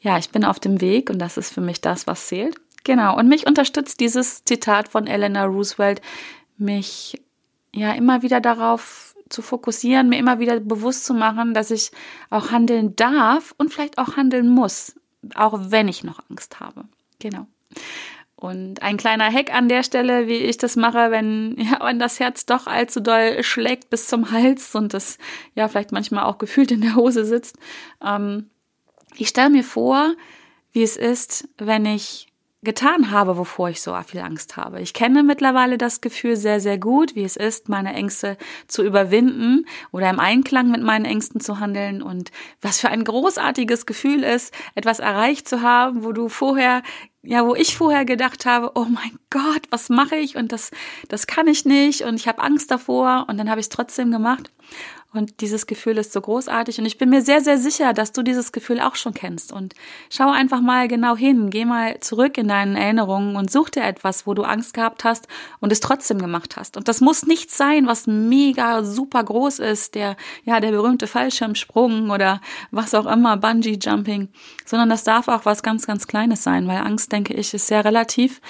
ja, 0.01 0.19
ich 0.19 0.31
bin 0.31 0.45
auf 0.45 0.61
dem 0.61 0.81
Weg 0.81 1.09
und 1.09 1.19
das 1.19 1.39
ist 1.39 1.55
für 1.55 1.61
mich 1.61 1.81
das, 1.81 2.07
was 2.07 2.27
zählt. 2.27 2.57
Genau. 2.83 3.17
Und 3.17 3.29
mich 3.29 3.47
unterstützt 3.47 4.01
dieses 4.01 4.45
Zitat 4.45 4.89
von 4.89 5.07
Eleanor 5.07 5.47
Roosevelt, 5.47 6.03
mich 6.59 7.23
ja 7.73 7.93
immer 7.93 8.23
wieder 8.23 8.41
darauf 8.41 9.15
zu 9.29 9.41
fokussieren, 9.41 10.09
mir 10.09 10.19
immer 10.19 10.39
wieder 10.39 10.61
bewusst 10.61 11.07
zu 11.07 11.15
machen, 11.15 11.55
dass 11.55 11.71
ich 11.71 11.93
auch 12.31 12.51
handeln 12.51 12.97
darf 12.97 13.55
und 13.59 13.73
vielleicht 13.73 13.99
auch 13.99 14.17
handeln 14.17 14.49
muss, 14.49 14.97
auch 15.35 15.59
wenn 15.71 15.89
ich 15.89 16.05
noch 16.05 16.21
Angst 16.29 16.61
habe. 16.61 16.85
Genau. 17.21 17.47
Und 18.45 18.83
ein 18.83 18.99
kleiner 18.99 19.33
Hack 19.33 19.55
an 19.55 19.71
der 19.71 19.83
Stelle, 19.83 20.29
wie 20.29 20.35
ich 20.35 20.59
das 20.59 20.77
mache, 20.77 21.11
wenn, 21.11 21.57
ja, 21.59 21.79
wenn 21.83 21.99
das 21.99 22.21
Herz 22.21 22.45
doch 22.45 22.67
allzu 22.67 23.01
doll 23.01 23.43
schlägt 23.43 23.89
bis 23.89 24.07
zum 24.07 24.33
Hals 24.33 24.75
und 24.75 24.93
das 24.93 25.17
ja 25.55 25.67
vielleicht 25.67 25.93
manchmal 25.93 26.25
auch 26.25 26.37
gefühlt 26.37 26.71
in 26.71 26.83
der 26.83 26.95
Hose 26.95 27.25
sitzt. 27.25 27.57
Ähm, 28.05 28.51
ich 29.17 29.29
stelle 29.29 29.49
mir 29.49 29.65
vor, 29.65 30.13
wie 30.73 30.83
es 30.83 30.99
ist, 30.99 31.49
wenn 31.57 31.87
ich 31.87 32.27
getan 32.61 33.11
habe, 33.11 33.39
wovor 33.39 33.71
ich 33.71 33.81
so 33.81 33.97
viel 34.07 34.21
Angst 34.21 34.59
habe. 34.59 34.83
Ich 34.83 34.93
kenne 34.93 35.23
mittlerweile 35.23 35.79
das 35.79 36.03
Gefühl 36.03 36.37
sehr, 36.37 36.61
sehr 36.61 36.77
gut, 36.77 37.15
wie 37.15 37.25
es 37.25 37.37
ist, 37.37 37.71
meine 37.71 37.95
Ängste 37.95 38.37
zu 38.69 38.83
überwinden 38.83 39.65
oder 39.91 40.11
im 40.11 40.21
Einklang 40.21 40.71
mit 40.71 40.83
meinen 40.83 41.07
Ängsten 41.07 41.41
zu 41.41 41.61
handeln 41.61 42.03
und 42.03 42.31
was 42.61 42.81
für 42.81 42.91
ein 42.91 43.05
großartiges 43.05 43.87
Gefühl 43.87 44.23
ist, 44.23 44.55
etwas 44.75 44.99
erreicht 44.99 45.49
zu 45.49 45.63
haben, 45.63 46.05
wo 46.05 46.13
du 46.13 46.29
vorher 46.29 46.83
ja, 47.25 47.47
wo 47.47 47.55
ich 47.55 47.77
vorher 47.77 48.05
gedacht 48.05 48.47
habe, 48.47 48.73
oh 48.75 48.85
mein 48.85 49.19
Gott, 49.31 49.63
was 49.71 49.89
mache 49.89 50.17
ich? 50.17 50.37
Und 50.37 50.53
das, 50.53 50.71
das 51.09 51.27
kann 51.27 51.49
ich 51.49 51.65
nicht. 51.65 52.03
Und 52.03 52.17
ich 52.17 52.29
habe 52.29 52.43
Angst 52.43 52.71
davor. 52.71 53.27
Und 53.29 53.39
dann 53.39 53.51
habe 53.51 53.61
ich 53.61 53.67
es 53.67 53.71
trotzdem 53.71 54.11
gemacht. 54.11 54.51
Und 55.15 55.41
dieses 55.41 55.67
Gefühl 55.67 55.97
ist 55.99 56.13
so 56.13 56.21
großartig. 56.21 56.79
Und 56.79 56.87
ich 56.87 56.99
bin 56.99 57.09
mir 57.09 57.23
sehr, 57.23 57.41
sehr 57.41 57.59
sicher, 57.59 57.93
dass 57.93 58.13
du 58.13 58.23
dieses 58.23 58.53
Gefühl 58.53 58.81
auch 58.81 58.97
schon 58.97 59.15
kennst. 59.15 59.53
Und 59.53 59.75
schau 60.11 60.31
einfach 60.31 60.61
mal 60.61 60.89
genau 60.89 61.17
hin. 61.17 61.51
Geh 61.51 61.65
mal 61.65 62.01
zurück 62.01 62.37
in 62.37 62.49
deinen 62.49 62.77
Erinnerungen 62.77 63.37
und 63.37 63.51
such 63.51 63.71
dir 63.71 63.85
etwas, 63.85 64.27
wo 64.27 64.35
du 64.35 64.43
Angst 64.43 64.75
gehabt 64.75 65.05
hast 65.05 65.29
und 65.61 65.73
es 65.73 65.81
trotzdem 65.81 66.19
gemacht 66.19 66.57
hast. 66.57 66.77
Und 66.77 66.89
das 66.89 67.01
muss 67.01 67.27
nichts 67.27 67.57
sein, 67.57 67.87
was 67.87 68.07
mega 68.07 68.83
super 68.83 69.23
groß 69.23 69.61
ist. 69.61 69.95
Der, 69.95 70.17
ja, 70.45 70.61
der 70.61 70.73
berühmte 70.73 71.07
Fallschirmsprung 71.07 72.11
oder 72.11 72.41
was 72.71 72.95
auch 72.95 73.07
immer, 73.07 73.37
Bungee 73.37 73.79
Jumping. 73.81 74.29
Sondern 74.65 74.91
das 74.91 75.05
darf 75.05 75.29
auch 75.29 75.45
was 75.45 75.63
ganz, 75.63 75.87
ganz 75.87 76.07
Kleines 76.09 76.43
sein, 76.43 76.67
weil 76.67 76.79
Angst, 76.79 77.13
denke 77.13 77.35
ich, 77.35 77.55
ist 77.55 77.69
sehr 77.69 77.85
relativ. 77.85 78.41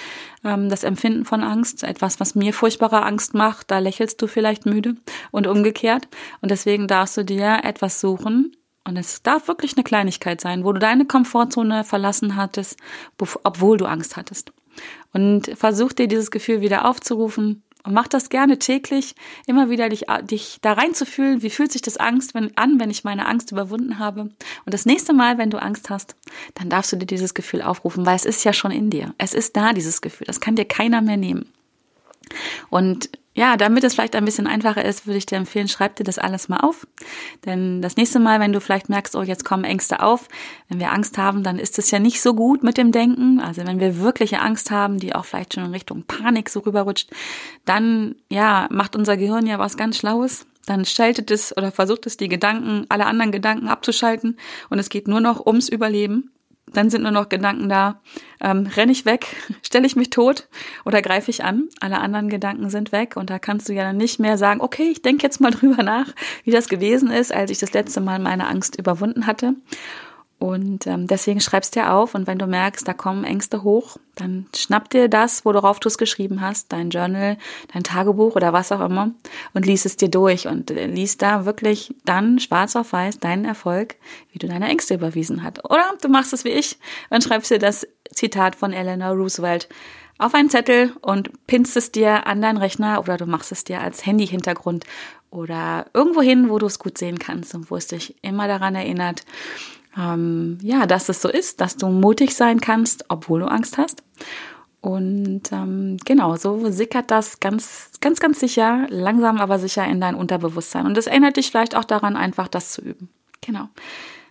Ähm, 0.45 0.69
das 0.69 0.83
Empfinden 0.83 1.25
von 1.25 1.43
Angst, 1.43 1.83
etwas, 1.83 2.19
was 2.19 2.35
mir 2.35 2.53
furchtbare 2.53 3.03
Angst 3.03 3.33
macht, 3.33 3.71
da 3.71 3.79
lächelst 3.79 4.21
du 4.21 4.27
vielleicht 4.27 4.65
müde 4.65 4.95
und 5.31 5.47
umgekehrt. 5.47 6.07
Und 6.39 6.51
deswegen 6.51 6.87
darfst 6.87 7.17
du 7.17 7.25
dir 7.25 7.61
etwas 7.63 7.99
suchen, 7.99 8.55
und 8.87 8.97
es 8.97 9.23
darf 9.23 9.47
wirklich 9.47 9.75
eine 9.75 9.83
Kleinigkeit 9.83 10.39
sein, 10.39 10.63
wo 10.63 10.71
du 10.71 10.79
deine 10.79 11.05
Komfortzone 11.05 11.83
verlassen 11.83 12.35
hattest, 12.35 12.77
obwohl 13.43 13.77
du 13.77 13.85
Angst 13.85 14.15
hattest. 14.15 14.53
Und 15.11 15.51
versuch 15.55 15.91
dir 15.91 16.07
dieses 16.07 16.29
Gefühl 16.29 16.61
wieder 16.61 16.87
aufzurufen 16.87 17.63
und 17.85 17.93
mach 17.93 18.07
das 18.07 18.29
gerne 18.29 18.59
täglich, 18.59 19.15
immer 19.45 19.69
wieder 19.69 19.89
dich, 19.89 20.05
dich 20.23 20.57
da 20.61 20.73
reinzufühlen, 20.73 21.41
wie 21.41 21.49
fühlt 21.49 21.71
sich 21.71 21.81
das 21.81 21.97
Angst 21.97 22.33
wenn, 22.33 22.55
an, 22.57 22.79
wenn 22.79 22.89
ich 22.89 23.03
meine 23.03 23.27
Angst 23.27 23.51
überwunden 23.51 23.99
habe. 23.99 24.21
Und 24.21 24.73
das 24.73 24.85
nächste 24.85 25.13
Mal, 25.13 25.37
wenn 25.37 25.49
du 25.49 25.61
Angst 25.61 25.89
hast, 25.89 26.15
dann 26.55 26.69
darfst 26.69 26.91
du 26.91 26.97
dir 26.97 27.05
dieses 27.05 27.33
Gefühl 27.33 27.61
aufrufen, 27.61 28.05
weil 28.05 28.15
es 28.15 28.25
ist 28.25 28.43
ja 28.43 28.53
schon 28.53 28.71
in 28.71 28.89
dir. 28.89 29.13
Es 29.17 29.33
ist 29.33 29.55
da, 29.55 29.73
dieses 29.73 30.01
Gefühl. 30.01 30.27
Das 30.27 30.39
kann 30.39 30.55
dir 30.55 30.65
keiner 30.65 31.01
mehr 31.01 31.17
nehmen. 31.17 31.47
Und 32.69 33.09
ja, 33.35 33.57
damit 33.57 33.83
es 33.83 33.93
vielleicht 33.93 34.15
ein 34.15 34.23
bisschen 34.23 34.47
einfacher 34.47 34.83
ist, 34.85 35.05
würde 35.05 35.17
ich 35.17 35.25
dir 35.25 35.35
empfehlen, 35.35 35.67
schreib 35.67 35.97
dir 35.97 36.05
das 36.05 36.17
alles 36.17 36.47
mal 36.47 36.61
auf. 36.61 36.87
Denn 37.45 37.81
das 37.81 37.97
nächste 37.97 38.19
Mal, 38.19 38.39
wenn 38.39 38.53
du 38.53 38.61
vielleicht 38.61 38.87
merkst, 38.87 39.13
oh, 39.17 39.23
jetzt 39.23 39.43
kommen 39.43 39.65
Ängste 39.65 40.01
auf, 40.01 40.29
wenn 40.69 40.79
wir 40.79 40.93
Angst 40.93 41.17
haben, 41.17 41.43
dann 41.43 41.59
ist 41.59 41.77
es 41.77 41.91
ja 41.91 41.99
nicht 41.99 42.21
so 42.21 42.33
gut 42.33 42.63
mit 42.63 42.77
dem 42.77 42.93
Denken. 42.93 43.41
Also 43.41 43.65
wenn 43.65 43.81
wir 43.81 43.99
wirkliche 43.99 44.39
Angst 44.39 44.71
haben, 44.71 44.99
die 44.99 45.13
auch 45.13 45.25
vielleicht 45.25 45.53
schon 45.53 45.65
in 45.65 45.71
Richtung 45.71 46.03
Panik 46.03 46.49
so 46.49 46.61
rüberrutscht, 46.61 47.11
dann, 47.65 48.15
ja, 48.31 48.67
macht 48.71 48.95
unser 48.95 49.17
Gehirn 49.17 49.45
ja 49.45 49.59
was 49.59 49.75
ganz 49.75 49.97
Schlaues. 49.97 50.47
Dann 50.65 50.85
schaltet 50.85 51.29
es 51.29 51.55
oder 51.55 51.73
versucht 51.73 52.07
es, 52.07 52.15
die 52.15 52.29
Gedanken, 52.29 52.85
alle 52.87 53.05
anderen 53.05 53.33
Gedanken 53.33 53.67
abzuschalten 53.67 54.37
und 54.69 54.79
es 54.79 54.89
geht 54.89 55.09
nur 55.09 55.19
noch 55.19 55.45
ums 55.45 55.67
Überleben 55.67 56.31
dann 56.71 56.89
sind 56.89 57.03
nur 57.03 57.11
noch 57.11 57.29
Gedanken 57.29 57.69
da, 57.69 58.01
ähm, 58.41 58.67
renne 58.75 58.91
ich 58.91 59.05
weg, 59.05 59.35
stelle 59.61 59.85
ich 59.85 59.95
mich 59.95 60.09
tot 60.09 60.47
oder 60.83 61.01
greife 61.01 61.31
ich 61.31 61.43
an. 61.43 61.69
Alle 61.79 61.99
anderen 61.99 62.29
Gedanken 62.29 62.69
sind 62.69 62.91
weg 62.91 63.15
und 63.15 63.29
da 63.29 63.39
kannst 63.39 63.69
du 63.69 63.73
ja 63.73 63.83
dann 63.83 63.97
nicht 63.97 64.19
mehr 64.19 64.37
sagen, 64.37 64.61
okay, 64.61 64.89
ich 64.89 65.01
denke 65.01 65.23
jetzt 65.23 65.39
mal 65.41 65.51
drüber 65.51 65.83
nach, 65.83 66.07
wie 66.43 66.51
das 66.51 66.67
gewesen 66.67 67.11
ist, 67.11 67.33
als 67.33 67.51
ich 67.51 67.59
das 67.59 67.73
letzte 67.73 68.01
Mal 68.01 68.19
meine 68.19 68.47
Angst 68.47 68.77
überwunden 68.77 69.27
hatte. 69.27 69.55
Und 70.45 70.85
ähm, 70.85 71.07
deswegen 71.07 71.41
schreibst 71.41 71.75
dir 71.75 71.91
auf 71.91 72.13
und 72.13 72.27
wenn 72.27 72.37
du 72.37 72.45
merkst, 72.45 72.87
da 72.87 72.93
kommen 72.93 73.23
Ängste 73.23 73.63
hoch, 73.63 73.97
dann 74.13 74.45
schnapp 74.55 74.91
dir 74.91 75.09
das, 75.09 75.43
worauf 75.43 75.79
du 75.79 75.87
es 75.87 75.97
geschrieben 75.97 76.39
hast, 76.39 76.71
dein 76.71 76.91
Journal, 76.91 77.37
dein 77.73 77.83
Tagebuch 77.83 78.35
oder 78.35 78.53
was 78.53 78.71
auch 78.71 78.81
immer 78.81 79.09
und 79.55 79.65
lies 79.65 79.85
es 79.85 79.97
dir 79.97 80.09
durch 80.09 80.47
und 80.47 80.69
äh, 80.69 80.85
lies 80.85 81.17
da 81.17 81.45
wirklich 81.45 81.95
dann 82.05 82.37
schwarz 82.37 82.75
auf 82.75 82.93
weiß 82.93 83.19
deinen 83.19 83.45
Erfolg, 83.45 83.95
wie 84.31 84.37
du 84.37 84.47
deine 84.47 84.67
Ängste 84.67 84.93
überwiesen 84.93 85.41
hast. 85.41 85.65
Oder 85.65 85.83
du 85.99 86.09
machst 86.09 86.31
es 86.31 86.43
wie 86.45 86.49
ich 86.49 86.77
und 87.09 87.23
schreibst 87.23 87.49
dir 87.49 87.57
das 87.57 87.87
Zitat 88.11 88.55
von 88.55 88.71
Eleanor 88.71 89.15
Roosevelt 89.15 89.67
auf 90.19 90.35
einen 90.35 90.51
Zettel 90.51 90.93
und 91.01 91.31
pinst 91.47 91.75
es 91.75 91.91
dir 91.91 92.27
an 92.27 92.39
deinen 92.39 92.57
Rechner 92.57 92.99
oder 92.99 93.17
du 93.17 93.25
machst 93.25 93.51
es 93.51 93.63
dir 93.63 93.81
als 93.81 94.05
Handy-Hintergrund 94.05 94.85
oder 95.31 95.87
irgendwo 95.95 96.21
hin, 96.21 96.51
wo 96.51 96.59
du 96.59 96.67
es 96.67 96.77
gut 96.77 96.99
sehen 96.99 97.17
kannst 97.17 97.55
und 97.55 97.71
wo 97.71 97.75
es 97.75 97.87
dich 97.87 98.15
immer 98.21 98.47
daran 98.47 98.75
erinnert, 98.75 99.25
ähm, 99.97 100.57
ja, 100.61 100.85
dass 100.85 101.09
es 101.09 101.21
so 101.21 101.29
ist, 101.29 101.61
dass 101.61 101.77
du 101.77 101.87
mutig 101.87 102.35
sein 102.35 102.59
kannst, 102.59 103.05
obwohl 103.09 103.41
du 103.41 103.47
Angst 103.47 103.77
hast. 103.77 104.03
Und 104.81 105.51
ähm, 105.51 105.97
genau, 106.05 106.35
so 106.35 106.69
sickert 106.69 107.09
das 107.09 107.39
ganz, 107.39 107.89
ganz, 108.01 108.19
ganz 108.19 108.39
sicher, 108.39 108.85
langsam 108.89 109.39
aber 109.39 109.57
sicher 109.57 109.85
in 109.85 109.99
dein 109.99 110.13
Unterbewusstsein. 110.13 110.85
Und 110.85 110.95
das 110.95 111.07
erinnert 111.07 111.37
dich 111.37 111.49
vielleicht 111.49 111.75
auch 111.75 111.85
daran, 111.85 112.15
einfach 112.15 112.47
das 112.47 112.71
zu 112.71 112.81
üben. 112.81 113.09
Genau. 113.41 113.69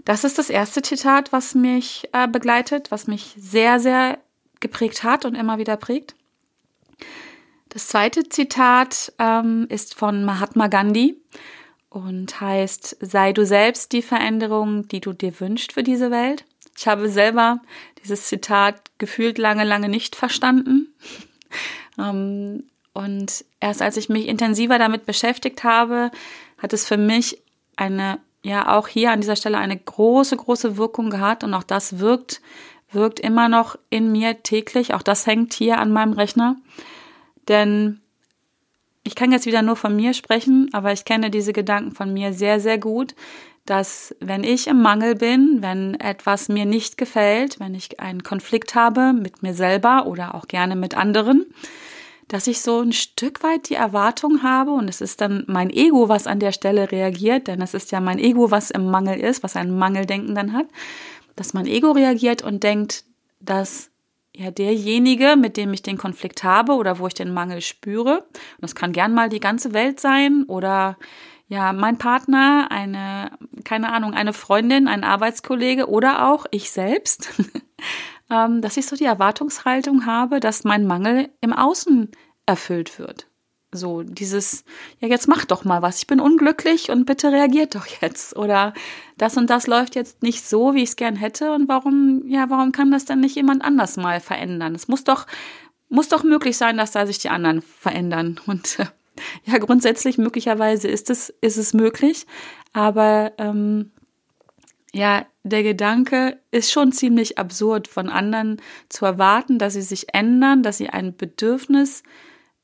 Das 0.05 0.23
ist 0.23 0.39
das 0.39 0.51
erste 0.51 0.83
Zitat, 0.83 1.33
was 1.33 1.55
mich 1.55 2.09
äh, 2.13 2.29
begleitet, 2.29 2.91
was 2.91 3.07
mich 3.07 3.35
sehr, 3.37 3.81
sehr 3.81 4.19
geprägt 4.61 5.03
hat 5.03 5.25
und 5.25 5.35
immer 5.35 5.59
wieder 5.59 5.77
prägt. 5.77 6.15
Das 7.71 7.89
zweite 7.89 8.29
Zitat 8.29 9.13
ähm, 9.19 9.67
ist 9.69 9.97
von 9.97 10.25
Mahatma 10.25 10.69
Gandhi 10.69 11.17
und 11.95 12.41
heißt, 12.41 12.97
sei 13.01 13.33
du 13.33 13.47
selbst 13.47 13.93
die 13.93 14.03
Veränderung, 14.03 14.89
die 14.89 15.01
du 15.01 15.13
dir 15.13 15.39
wünschst 15.39 15.73
für 15.73 15.85
diese 15.85 16.11
Welt. 16.11 16.45
Ich 16.77 16.89
habe 16.89 17.09
selber 17.09 17.61
dieses 18.03 18.27
Zitat 18.27 18.91
gefühlt 18.99 19.39
lange, 19.39 19.63
lange 19.63 19.89
nicht 19.89 20.17
verstanden. 20.17 20.89
Ähm, 21.97 22.65
und 22.93 23.45
erst 23.61 23.81
als 23.81 23.97
ich 23.97 24.09
mich 24.09 24.27
intensiver 24.27 24.81
damit 24.81 25.07
beschäftigt 25.07 25.63
habe, 25.63 26.11
hat 26.59 26.73
es 26.73 26.85
für 26.85 26.97
mich 26.97 27.39
eine, 27.77 28.19
ja, 28.43 28.77
auch 28.77 28.89
hier 28.89 29.13
an 29.13 29.21
dieser 29.21 29.37
Stelle 29.37 29.59
eine 29.59 29.79
große, 29.79 30.37
große 30.37 30.77
Wirkung 30.77 31.11
gehabt. 31.11 31.45
Und 31.45 31.55
auch 31.55 31.63
das 31.63 32.01
wirkt, 32.01 32.43
wirkt 32.91 33.21
immer 33.21 33.49
noch 33.49 33.79
in 33.91 34.11
mir 34.11 34.43
täglich. 34.43 34.93
Auch 34.93 35.03
das 35.03 35.29
hängt 35.29 35.55
hier 35.55 35.79
an 35.79 35.93
meinem 35.93 36.15
Rechner. 36.15 36.57
Denn 37.47 38.01
ich 39.05 39.15
kann 39.15 39.33
jetzt 39.33 39.47
wieder 39.47 39.63
nur 39.63 39.77
von 39.77 39.95
mir 39.95 40.15
sprechen, 40.15 40.71
aber 40.73 40.93
ich 40.93 41.05
kenne 41.05 41.31
diese 41.31 41.53
Gedanken 41.53 41.93
von 41.93 42.13
mir 42.13 42.33
sehr, 42.33 42.59
sehr 42.59 42.79
gut, 42.79 43.15
dass 43.67 44.15
wenn 44.21 44.45
ich 44.45 44.67
im 44.67 44.83
Mangel 44.83 45.15
bin, 45.15 45.59
wenn 45.61 45.95
etwas 46.01 46.49
mir 46.49 46.65
nicht 46.65 46.99
gefällt, 46.99 47.61
wenn 47.61 47.75
ich 47.75 48.01
einen 48.01 48.23
Konflikt 48.23 48.75
habe 48.75 49.13
mit 49.13 49.43
mir 49.43 49.55
selber 49.55 50.07
oder 50.07 50.35
auch 50.35 50.49
gerne 50.49 50.77
mit 50.77 50.97
anderen, 50.97 51.47
dass 52.29 52.47
ich 52.47 52.61
so 52.61 52.81
ein 52.81 52.93
Stück 52.93 53.43
weit 53.43 53.69
die 53.69 53.75
Erwartung 53.75 54.43
habe 54.43 54.71
und 54.71 54.89
es 54.89 55.01
ist 55.01 55.21
dann 55.21 55.45
mein 55.47 55.71
Ego, 55.71 56.09
was 56.09 56.27
an 56.27 56.41
der 56.41 56.53
Stelle 56.53 56.91
reagiert, 56.91 57.49
denn 57.49 57.61
es 57.61 57.75
ist 57.75 57.93
ja 57.93 58.01
mein 58.01 58.19
Ego, 58.19 58.51
was 58.51 58.71
im 58.71 58.91
Mangel 58.91 59.19
ist, 59.21 59.43
was 59.43 59.57
ein 59.57 59.77
Mangeldenken 59.77 60.35
dann 60.35 60.53
hat, 60.53 60.67
dass 61.37 61.55
mein 61.55 61.67
Ego 61.67 61.93
reagiert 61.93 62.43
und 62.43 62.63
denkt, 62.63 63.05
dass 63.41 63.91
ja 64.37 64.51
derjenige, 64.51 65.37
mit 65.37 65.57
dem 65.57 65.73
ich 65.73 65.83
den 65.83 65.99
Konflikt 65.99 66.45
habe 66.45 66.75
oder 66.75 66.99
wo 66.99 67.07
ich 67.07 67.15
den 67.15 67.33
Mangel 67.33 67.61
spüre. 67.61 68.19
Und 68.19 68.63
das 68.63 68.75
kann 68.75 68.93
gern 68.93 69.15
mal 69.15 69.29
die 69.29 69.41
ganze 69.41 69.73
Welt 69.73 70.01
sein 70.01 70.45
oder 70.45 70.97
ja, 71.47 71.73
mein 71.73 71.99
Partner, 71.99 72.69
eine, 72.71 73.31
keine 73.65 73.93
Ahnung, 73.93 74.15
eine 74.15 74.33
Freundin, 74.33 74.89
ein 74.89 75.05
Arbeitskollege 75.05 75.89
oder 75.89 76.31
auch 76.31 76.47
ich 76.51 76.71
selbst, 76.71 77.29
ähm, 78.31 78.61
dass 78.61 78.77
ich 78.77 78.87
so 78.87 78.97
die 78.97 79.05
Erwartungshaltung 79.05 80.07
habe, 80.07 80.41
dass 80.41 80.65
mein 80.65 80.87
Mangel 80.87 81.29
im 81.41 81.53
Außen 81.53 82.11
erfüllt 82.47 82.99
wird. 82.99 83.29
So 83.77 84.03
dieses, 84.03 84.65
ja, 85.01 85.09
jetzt 85.09 85.29
mach 85.29 85.45
doch 85.45 85.65
mal 85.65 85.83
was. 85.83 85.99
Ich 85.99 86.07
bin 86.07 86.21
unglücklich 86.21 86.91
und 86.91 87.05
bitte 87.05 87.33
reagiert 87.33 87.75
doch 87.75 87.87
jetzt. 88.01 88.37
Oder 88.37 88.73
das 89.19 89.37
und 89.37 89.51
das 89.51 89.67
läuft 89.67 89.95
jetzt 89.95 90.23
nicht 90.23 90.47
so, 90.47 90.75
wie 90.75 90.83
ich 90.83 90.91
es 90.91 90.97
gern 90.97 91.17
hätte. 91.17 91.53
Und 91.53 91.69
warum, 91.69 92.23
ja, 92.27 92.49
warum 92.51 92.73
kann 92.73 92.91
das 92.91 93.05
dann 93.05 93.21
nicht 93.21 93.37
jemand 93.37 93.65
anders 93.65 93.97
mal 93.97 94.21
verändern? 94.21 94.75
Es 94.75 94.89
muss 94.89 95.05
doch, 95.05 95.27
muss 95.89 96.09
doch 96.09 96.23
möglich 96.23 96.57
sein, 96.57 96.77
dass 96.77 96.93
da 96.93 97.07
sich 97.07 97.19
die 97.19 97.31
anderen 97.31 97.63
verändern. 97.63 98.41
Und 98.47 98.79
äh, 98.79 98.87
ja, 99.45 99.59
grundsätzlich 99.59 100.19
möglicherweise 100.19 100.89
ist 100.89 101.11
es, 101.11 101.35
ist 101.41 101.57
es 101.57 101.75
möglich. 101.75 102.27
Aber 102.73 103.33
ähm, 103.39 103.91
ja, 104.95 105.27
der 105.43 105.65
Gedanke 105.65 106.41
ist 106.53 106.71
schon 106.71 106.93
ziemlich 106.93 107.37
absurd, 107.37 107.89
von 107.89 108.09
anderen 108.09 108.63
zu 108.89 109.05
erwarten, 109.05 109.59
dass 109.59 109.75
sie 109.75 109.83
sich 109.83 110.15
ändern, 110.15 110.63
dass 110.63 110.79
sie 110.79 110.89
ein 110.89 111.17
Bedürfnis 111.17 112.05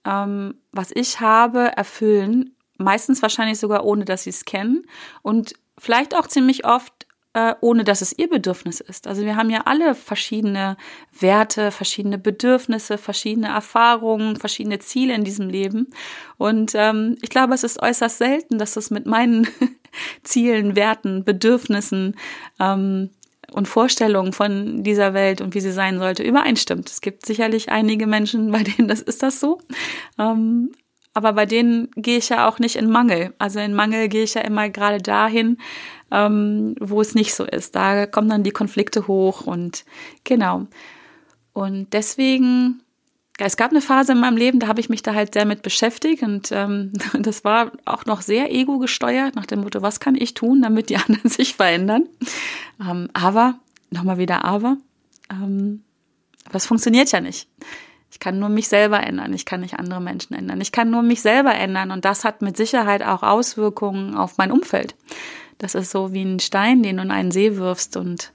ähm, 0.04 0.54
was 0.72 0.90
ich 0.94 1.20
habe, 1.20 1.76
erfüllen. 1.76 2.56
Meistens 2.78 3.22
wahrscheinlich 3.22 3.58
sogar 3.58 3.84
ohne, 3.84 4.04
dass 4.04 4.24
sie 4.24 4.30
es 4.30 4.44
kennen. 4.44 4.86
Und 5.22 5.54
vielleicht 5.78 6.14
auch 6.14 6.26
ziemlich 6.26 6.64
oft 6.64 7.06
äh, 7.32 7.54
ohne 7.60 7.84
dass 7.84 8.00
es 8.00 8.16
ihr 8.18 8.28
Bedürfnis 8.28 8.80
ist. 8.80 9.06
Also 9.06 9.22
wir 9.22 9.36
haben 9.36 9.50
ja 9.50 9.62
alle 9.64 9.94
verschiedene 9.94 10.76
Werte, 11.18 11.70
verschiedene 11.70 12.18
Bedürfnisse, 12.18 12.98
verschiedene 12.98 13.48
Erfahrungen, 13.48 14.36
verschiedene 14.36 14.80
Ziele 14.80 15.14
in 15.14 15.22
diesem 15.22 15.48
Leben. 15.48 15.88
Und 16.38 16.72
ähm, 16.74 17.16
ich 17.22 17.30
glaube, 17.30 17.54
es 17.54 17.62
ist 17.62 17.80
äußerst 17.80 18.18
selten, 18.18 18.58
dass 18.58 18.74
das 18.74 18.90
mit 18.90 19.06
meinen 19.06 19.46
Zielen, 20.24 20.74
Werten, 20.74 21.24
Bedürfnissen 21.24 22.16
ähm, 22.58 23.10
und 23.52 23.68
Vorstellungen 23.68 24.32
von 24.32 24.82
dieser 24.82 25.14
Welt 25.14 25.40
und 25.40 25.54
wie 25.54 25.60
sie 25.60 25.72
sein 25.72 25.98
sollte 25.98 26.22
übereinstimmt. 26.22 26.90
Es 26.90 27.00
gibt 27.00 27.26
sicherlich 27.26 27.70
einige 27.70 28.06
Menschen, 28.06 28.50
bei 28.50 28.62
denen 28.62 28.88
das 28.88 29.00
ist 29.00 29.22
das 29.22 29.40
so. 29.40 29.60
Ähm, 30.18 30.70
aber 31.12 31.32
bei 31.32 31.46
denen 31.46 31.90
gehe 31.96 32.18
ich 32.18 32.28
ja 32.28 32.48
auch 32.48 32.58
nicht 32.58 32.76
in 32.76 32.88
Mangel. 32.88 33.34
Also 33.38 33.58
in 33.58 33.74
Mangel 33.74 34.08
gehe 34.08 34.22
ich 34.22 34.34
ja 34.34 34.42
immer 34.42 34.68
gerade 34.68 34.98
dahin, 34.98 35.58
ähm, 36.10 36.76
wo 36.80 37.00
es 37.00 37.14
nicht 37.14 37.34
so 37.34 37.44
ist. 37.44 37.74
Da 37.74 38.06
kommen 38.06 38.28
dann 38.28 38.44
die 38.44 38.52
Konflikte 38.52 39.08
hoch 39.08 39.46
und 39.46 39.84
genau. 40.22 40.66
Und 41.52 41.92
deswegen 41.92 42.82
es 43.46 43.56
gab 43.56 43.70
eine 43.70 43.80
Phase 43.80 44.12
in 44.12 44.20
meinem 44.20 44.36
Leben, 44.36 44.60
da 44.60 44.66
habe 44.66 44.80
ich 44.80 44.88
mich 44.88 45.02
da 45.02 45.14
halt 45.14 45.34
sehr 45.34 45.46
mit 45.46 45.62
beschäftigt 45.62 46.22
und 46.22 46.50
ähm, 46.52 46.92
das 47.18 47.44
war 47.44 47.72
auch 47.84 48.04
noch 48.06 48.22
sehr 48.22 48.52
ego 48.52 48.78
gesteuert 48.78 49.34
nach 49.34 49.46
dem 49.46 49.60
Motto, 49.60 49.82
was 49.82 50.00
kann 50.00 50.14
ich 50.14 50.34
tun, 50.34 50.62
damit 50.62 50.90
die 50.90 50.96
anderen 51.08 51.28
sich 51.28 51.54
verändern. 51.54 52.08
Ähm, 52.80 53.08
aber, 53.12 53.58
nochmal 53.90 54.18
wieder 54.18 54.44
aber, 54.44 54.76
ähm, 55.30 55.82
das 56.52 56.66
funktioniert 56.66 57.12
ja 57.12 57.20
nicht. 57.20 57.48
Ich 58.10 58.18
kann 58.18 58.40
nur 58.40 58.48
mich 58.48 58.68
selber 58.68 59.00
ändern, 59.00 59.32
ich 59.32 59.46
kann 59.46 59.60
nicht 59.60 59.78
andere 59.78 60.00
Menschen 60.00 60.34
ändern. 60.34 60.60
Ich 60.60 60.72
kann 60.72 60.90
nur 60.90 61.02
mich 61.02 61.22
selber 61.22 61.54
ändern 61.54 61.92
und 61.92 62.04
das 62.04 62.24
hat 62.24 62.42
mit 62.42 62.56
Sicherheit 62.56 63.02
auch 63.02 63.22
Auswirkungen 63.22 64.16
auf 64.16 64.36
mein 64.36 64.50
Umfeld. 64.50 64.96
Das 65.58 65.74
ist 65.74 65.90
so 65.90 66.12
wie 66.12 66.22
ein 66.22 66.40
Stein, 66.40 66.82
den 66.82 66.96
du 66.96 67.02
in 67.02 67.10
einen 67.10 67.30
See 67.30 67.56
wirfst 67.56 67.96
und 67.96 68.32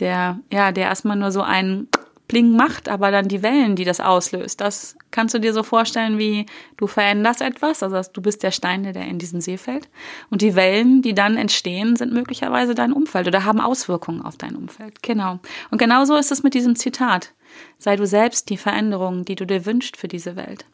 der, 0.00 0.40
ja, 0.52 0.72
der 0.72 0.88
erstmal 0.88 1.16
nur 1.16 1.32
so 1.32 1.40
einen 1.40 1.88
Bling 2.26 2.56
macht, 2.56 2.88
aber 2.88 3.10
dann 3.10 3.28
die 3.28 3.42
Wellen, 3.42 3.76
die 3.76 3.84
das 3.84 4.00
auslöst, 4.00 4.60
das 4.60 4.96
kannst 5.10 5.34
du 5.34 5.40
dir 5.40 5.52
so 5.52 5.62
vorstellen, 5.62 6.18
wie 6.18 6.46
du 6.78 6.86
veränderst 6.86 7.42
etwas, 7.42 7.82
also 7.82 8.00
du 8.12 8.22
bist 8.22 8.42
der 8.42 8.50
Stein, 8.50 8.82
der 8.82 8.96
in 9.04 9.18
diesen 9.18 9.42
See 9.42 9.58
fällt. 9.58 9.88
Und 10.30 10.40
die 10.40 10.54
Wellen, 10.54 11.02
die 11.02 11.14
dann 11.14 11.36
entstehen, 11.36 11.96
sind 11.96 12.12
möglicherweise 12.12 12.74
dein 12.74 12.92
Umfeld 12.92 13.26
oder 13.26 13.44
haben 13.44 13.60
Auswirkungen 13.60 14.22
auf 14.22 14.38
dein 14.38 14.56
Umfeld. 14.56 15.02
Genau. 15.02 15.38
Und 15.70 15.78
genauso 15.78 16.16
ist 16.16 16.32
es 16.32 16.42
mit 16.42 16.54
diesem 16.54 16.76
Zitat. 16.76 17.32
Sei 17.78 17.96
du 17.96 18.06
selbst 18.06 18.48
die 18.48 18.56
Veränderung, 18.56 19.24
die 19.24 19.34
du 19.34 19.46
dir 19.46 19.66
wünschst 19.66 19.96
für 19.98 20.08
diese 20.08 20.34
Welt. 20.34 20.64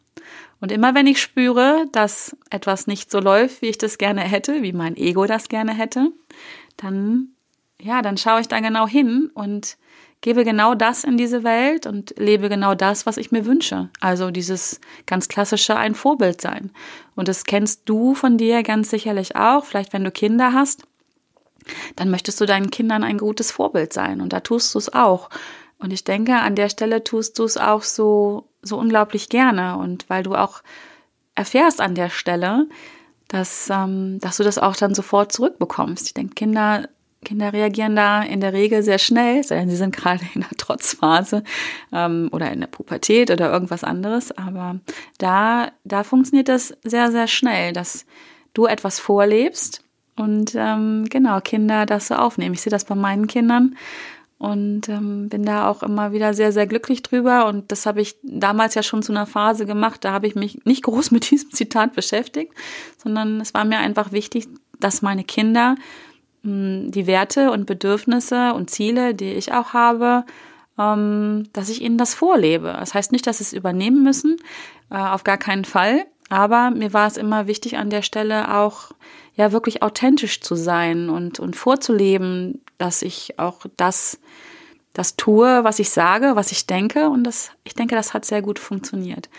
Und 0.61 0.71
immer 0.71 0.95
wenn 0.95 1.07
ich 1.07 1.21
spüre, 1.21 1.85
dass 1.91 2.37
etwas 2.49 2.87
nicht 2.87 3.11
so 3.11 3.19
läuft, 3.19 3.61
wie 3.61 3.67
ich 3.67 3.77
das 3.77 3.97
gerne 3.97 4.21
hätte, 4.21 4.61
wie 4.61 4.73
mein 4.73 4.95
Ego 4.95 5.25
das 5.25 5.49
gerne 5.49 5.73
hätte, 5.73 6.11
dann, 6.77 7.29
ja, 7.81 8.01
dann 8.01 8.15
schaue 8.15 8.41
ich 8.41 8.47
da 8.47 8.59
genau 8.59 8.87
hin 8.87 9.29
und 9.33 9.77
gebe 10.21 10.45
genau 10.45 10.75
das 10.75 11.03
in 11.03 11.17
diese 11.17 11.43
Welt 11.43 11.87
und 11.87 12.13
lebe 12.17 12.47
genau 12.47 12.75
das, 12.75 13.05
was 13.05 13.17
ich 13.17 13.31
mir 13.31 13.45
wünsche. 13.45 13.89
Also 13.99 14.29
dieses 14.29 14.79
ganz 15.07 15.27
klassische 15.27 15.75
ein 15.75 15.95
Vorbild 15.95 16.41
sein. 16.41 16.71
Und 17.15 17.27
das 17.27 17.43
kennst 17.43 17.81
du 17.85 18.13
von 18.13 18.37
dir 18.37 18.61
ganz 18.61 18.91
sicherlich 18.91 19.35
auch. 19.35 19.65
Vielleicht 19.65 19.93
wenn 19.93 20.03
du 20.03 20.11
Kinder 20.11 20.53
hast, 20.53 20.83
dann 21.95 22.11
möchtest 22.11 22.39
du 22.39 22.45
deinen 22.45 22.69
Kindern 22.69 23.03
ein 23.03 23.17
gutes 23.17 23.51
Vorbild 23.51 23.93
sein. 23.93 24.21
Und 24.21 24.31
da 24.31 24.39
tust 24.39 24.73
du 24.75 24.79
es 24.79 24.93
auch. 24.93 25.29
Und 25.79 25.91
ich 25.91 26.03
denke, 26.03 26.35
an 26.35 26.55
der 26.55 26.69
Stelle 26.69 27.03
tust 27.03 27.39
du 27.39 27.43
es 27.43 27.57
auch 27.57 27.81
so, 27.81 28.47
so 28.61 28.77
unglaublich 28.77 29.29
gerne. 29.29 29.77
Und 29.77 30.07
weil 30.07 30.21
du 30.21 30.35
auch 30.35 30.61
erfährst 31.33 31.81
an 31.81 31.95
der 31.95 32.09
Stelle, 32.09 32.67
dass, 33.27 33.69
ähm, 33.71 34.19
dass 34.19 34.37
du 34.37 34.43
das 34.43 34.59
auch 34.59 34.75
dann 34.75 34.93
sofort 34.93 35.31
zurückbekommst. 35.31 36.05
Ich 36.05 36.13
denke, 36.13 36.35
Kinder 36.35 36.87
Kinder 37.23 37.53
reagieren 37.53 37.95
da 37.95 38.23
in 38.23 38.41
der 38.41 38.53
Regel 38.53 38.81
sehr 38.81 38.97
schnell, 38.97 39.43
denn 39.43 39.69
sie 39.69 39.75
sind 39.75 39.95
gerade 39.95 40.23
in 40.33 40.41
der 40.41 40.57
Trotzphase 40.57 41.43
ähm, 41.91 42.29
oder 42.31 42.51
in 42.51 42.61
der 42.61 42.67
Pubertät 42.67 43.29
oder 43.29 43.51
irgendwas 43.51 43.83
anderes. 43.83 44.31
Aber 44.31 44.79
da, 45.19 45.71
da 45.83 46.03
funktioniert 46.03 46.49
das 46.49 46.75
sehr, 46.83 47.11
sehr 47.11 47.27
schnell, 47.27 47.73
dass 47.73 48.05
du 48.53 48.65
etwas 48.65 48.99
vorlebst 48.99 49.83
und 50.15 50.55
ähm, 50.55 51.05
genau 51.09 51.39
Kinder 51.41 51.85
das 51.85 52.07
so 52.07 52.15
aufnehmen. 52.15 52.53
Ich 52.53 52.61
sehe 52.61 52.71
das 52.71 52.85
bei 52.85 52.95
meinen 52.95 53.27
Kindern 53.27 53.75
und 54.41 54.89
ähm, 54.89 55.29
bin 55.29 55.43
da 55.43 55.69
auch 55.69 55.83
immer 55.83 56.13
wieder 56.13 56.33
sehr, 56.33 56.51
sehr 56.51 56.65
glücklich 56.65 57.03
drüber. 57.03 57.45
Und 57.45 57.71
das 57.71 57.85
habe 57.85 58.01
ich 58.01 58.15
damals 58.23 58.73
ja 58.73 58.81
schon 58.81 59.03
zu 59.03 59.11
einer 59.11 59.27
Phase 59.27 59.67
gemacht. 59.67 60.03
Da 60.03 60.11
habe 60.11 60.25
ich 60.25 60.33
mich 60.33 60.65
nicht 60.65 60.81
groß 60.81 61.11
mit 61.11 61.29
diesem 61.29 61.51
Zitat 61.51 61.93
beschäftigt, 61.93 62.51
sondern 62.97 63.39
es 63.39 63.53
war 63.53 63.65
mir 63.65 63.77
einfach 63.77 64.11
wichtig, 64.11 64.47
dass 64.79 65.03
meine 65.03 65.23
Kinder 65.23 65.75
die 66.43 67.07
Werte 67.07 67.51
und 67.51 67.65
Bedürfnisse 67.65 68.53
und 68.53 68.69
Ziele, 68.69 69.13
die 69.13 69.33
ich 69.33 69.53
auch 69.53 69.73
habe, 69.73 70.25
ähm, 70.79 71.47
dass 71.53 71.69
ich 71.69 71.81
ihnen 71.81 71.97
das 71.97 72.13
vorlebe. 72.13 72.75
Das 72.79 72.93
heißt 72.93 73.11
nicht, 73.11 73.27
dass 73.27 73.37
sie 73.37 73.43
es 73.43 73.53
übernehmen 73.53 74.03
müssen, 74.03 74.37
äh, 74.89 74.95
auf 74.95 75.23
gar 75.23 75.37
keinen 75.37 75.65
Fall. 75.65 76.05
Aber 76.29 76.71
mir 76.71 76.93
war 76.93 77.07
es 77.07 77.17
immer 77.17 77.45
wichtig, 77.47 77.77
an 77.77 77.89
der 77.89 78.01
Stelle 78.01 78.55
auch 78.57 78.91
ja 79.35 79.51
wirklich 79.51 79.83
authentisch 79.83 80.41
zu 80.41 80.55
sein 80.55 81.09
und, 81.09 81.39
und 81.39 81.55
vorzuleben, 81.55 82.61
dass 82.77 83.01
ich 83.01 83.37
auch 83.37 83.65
das, 83.75 84.19
das 84.93 85.17
tue, 85.17 85.63
was 85.63 85.79
ich 85.79 85.89
sage, 85.89 86.31
was 86.35 86.51
ich 86.51 86.67
denke. 86.67 87.09
Und 87.09 87.25
das, 87.25 87.51
ich 87.63 87.75
denke, 87.75 87.95
das 87.95 88.13
hat 88.13 88.25
sehr 88.25 88.41
gut 88.41 88.59
funktioniert. 88.59 89.29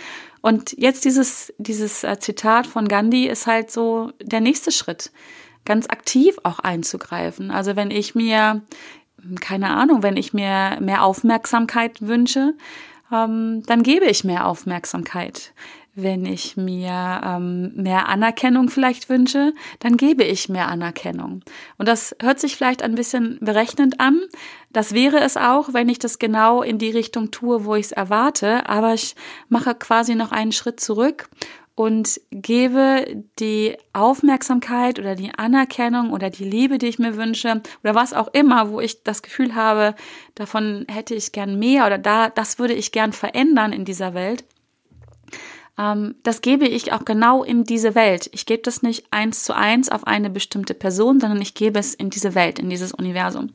Und 0.42 0.72
jetzt 0.76 1.04
dieses, 1.04 1.52
dieses 1.58 2.04
äh, 2.04 2.18
Zitat 2.18 2.66
von 2.66 2.88
Gandhi 2.88 3.26
ist 3.26 3.46
halt 3.46 3.70
so 3.70 4.12
der 4.20 4.40
nächste 4.40 4.70
Schritt 4.70 5.10
ganz 5.64 5.88
aktiv 5.88 6.36
auch 6.42 6.58
einzugreifen. 6.58 7.50
Also 7.50 7.76
wenn 7.76 7.90
ich 7.90 8.14
mir, 8.14 8.62
keine 9.40 9.70
Ahnung, 9.70 10.02
wenn 10.02 10.16
ich 10.16 10.32
mir 10.32 10.78
mehr 10.80 11.04
Aufmerksamkeit 11.04 12.02
wünsche, 12.02 12.54
ähm, 13.12 13.62
dann 13.66 13.82
gebe 13.82 14.06
ich 14.06 14.24
mehr 14.24 14.46
Aufmerksamkeit. 14.46 15.52
Wenn 15.94 16.24
ich 16.24 16.56
mir 16.56 17.20
ähm, 17.22 17.72
mehr 17.74 18.08
Anerkennung 18.08 18.70
vielleicht 18.70 19.10
wünsche, 19.10 19.52
dann 19.78 19.98
gebe 19.98 20.24
ich 20.24 20.48
mehr 20.48 20.68
Anerkennung. 20.68 21.42
Und 21.76 21.86
das 21.86 22.16
hört 22.22 22.40
sich 22.40 22.56
vielleicht 22.56 22.82
ein 22.82 22.94
bisschen 22.94 23.38
berechnend 23.42 24.00
an. 24.00 24.22
Das 24.70 24.94
wäre 24.94 25.20
es 25.20 25.36
auch, 25.36 25.74
wenn 25.74 25.90
ich 25.90 25.98
das 25.98 26.18
genau 26.18 26.62
in 26.62 26.78
die 26.78 26.90
Richtung 26.90 27.30
tue, 27.30 27.66
wo 27.66 27.74
ich 27.74 27.86
es 27.86 27.92
erwarte. 27.92 28.66
Aber 28.70 28.94
ich 28.94 29.14
mache 29.50 29.74
quasi 29.74 30.14
noch 30.14 30.32
einen 30.32 30.52
Schritt 30.52 30.80
zurück 30.80 31.28
und 31.74 32.20
gebe 32.30 33.24
die 33.38 33.76
Aufmerksamkeit 33.92 34.98
oder 34.98 35.14
die 35.14 35.32
Anerkennung 35.36 36.10
oder 36.10 36.30
die 36.30 36.44
Liebe, 36.44 36.78
die 36.78 36.86
ich 36.86 36.98
mir 36.98 37.16
wünsche 37.16 37.62
oder 37.82 37.94
was 37.94 38.12
auch 38.12 38.28
immer, 38.32 38.70
wo 38.70 38.80
ich 38.80 39.02
das 39.02 39.22
Gefühl 39.22 39.54
habe, 39.54 39.94
davon 40.34 40.84
hätte 40.88 41.14
ich 41.14 41.32
gern 41.32 41.58
mehr 41.58 41.86
oder 41.86 41.98
da, 41.98 42.28
das 42.28 42.58
würde 42.58 42.74
ich 42.74 42.92
gern 42.92 43.12
verändern 43.12 43.72
in 43.72 43.84
dieser 43.84 44.14
Welt. 44.14 44.44
Ähm, 45.78 46.16
das 46.22 46.42
gebe 46.42 46.66
ich 46.66 46.92
auch 46.92 47.04
genau 47.04 47.42
in 47.42 47.64
diese 47.64 47.94
Welt. 47.94 48.28
Ich 48.32 48.44
gebe 48.46 48.62
das 48.62 48.82
nicht 48.82 49.06
eins 49.10 49.44
zu 49.44 49.56
eins 49.56 49.88
auf 49.88 50.06
eine 50.06 50.28
bestimmte 50.28 50.74
Person, 50.74 51.20
sondern 51.20 51.40
ich 51.40 51.54
gebe 51.54 51.78
es 51.78 51.94
in 51.94 52.10
diese 52.10 52.34
Welt, 52.34 52.58
in 52.58 52.68
dieses 52.68 52.92
Universum. 52.92 53.50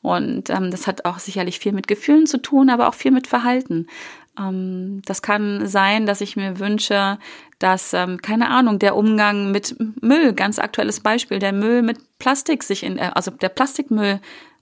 Und 0.00 0.50
ähm, 0.50 0.70
das 0.70 0.86
hat 0.86 1.04
auch 1.04 1.20
sicherlich 1.20 1.60
viel 1.60 1.72
mit 1.72 1.86
Gefühlen 1.86 2.26
zu 2.26 2.38
tun, 2.38 2.70
aber 2.70 2.88
auch 2.88 2.94
viel 2.94 3.12
mit 3.12 3.28
Verhalten. 3.28 3.86
Ähm, 4.38 5.02
das 5.04 5.22
kann 5.22 5.66
sein, 5.66 6.06
dass 6.06 6.20
ich 6.20 6.36
mir 6.36 6.58
wünsche, 6.58 7.18
dass, 7.58 7.92
ähm, 7.92 8.20
keine 8.22 8.50
Ahnung, 8.50 8.78
der 8.78 8.96
Umgang 8.96 9.50
mit 9.50 9.76
Müll, 10.02 10.32
ganz 10.32 10.58
aktuelles 10.58 11.00
Beispiel, 11.00 11.38
der 11.38 11.52
Müll 11.52 11.82
mit 11.82 11.98
Plastik 12.18 12.62
sich 12.62 12.82
in, 12.82 12.98
äh, 12.98 13.10
also 13.14 13.30
der 13.30 13.50
Plastikmüll, 13.50 14.20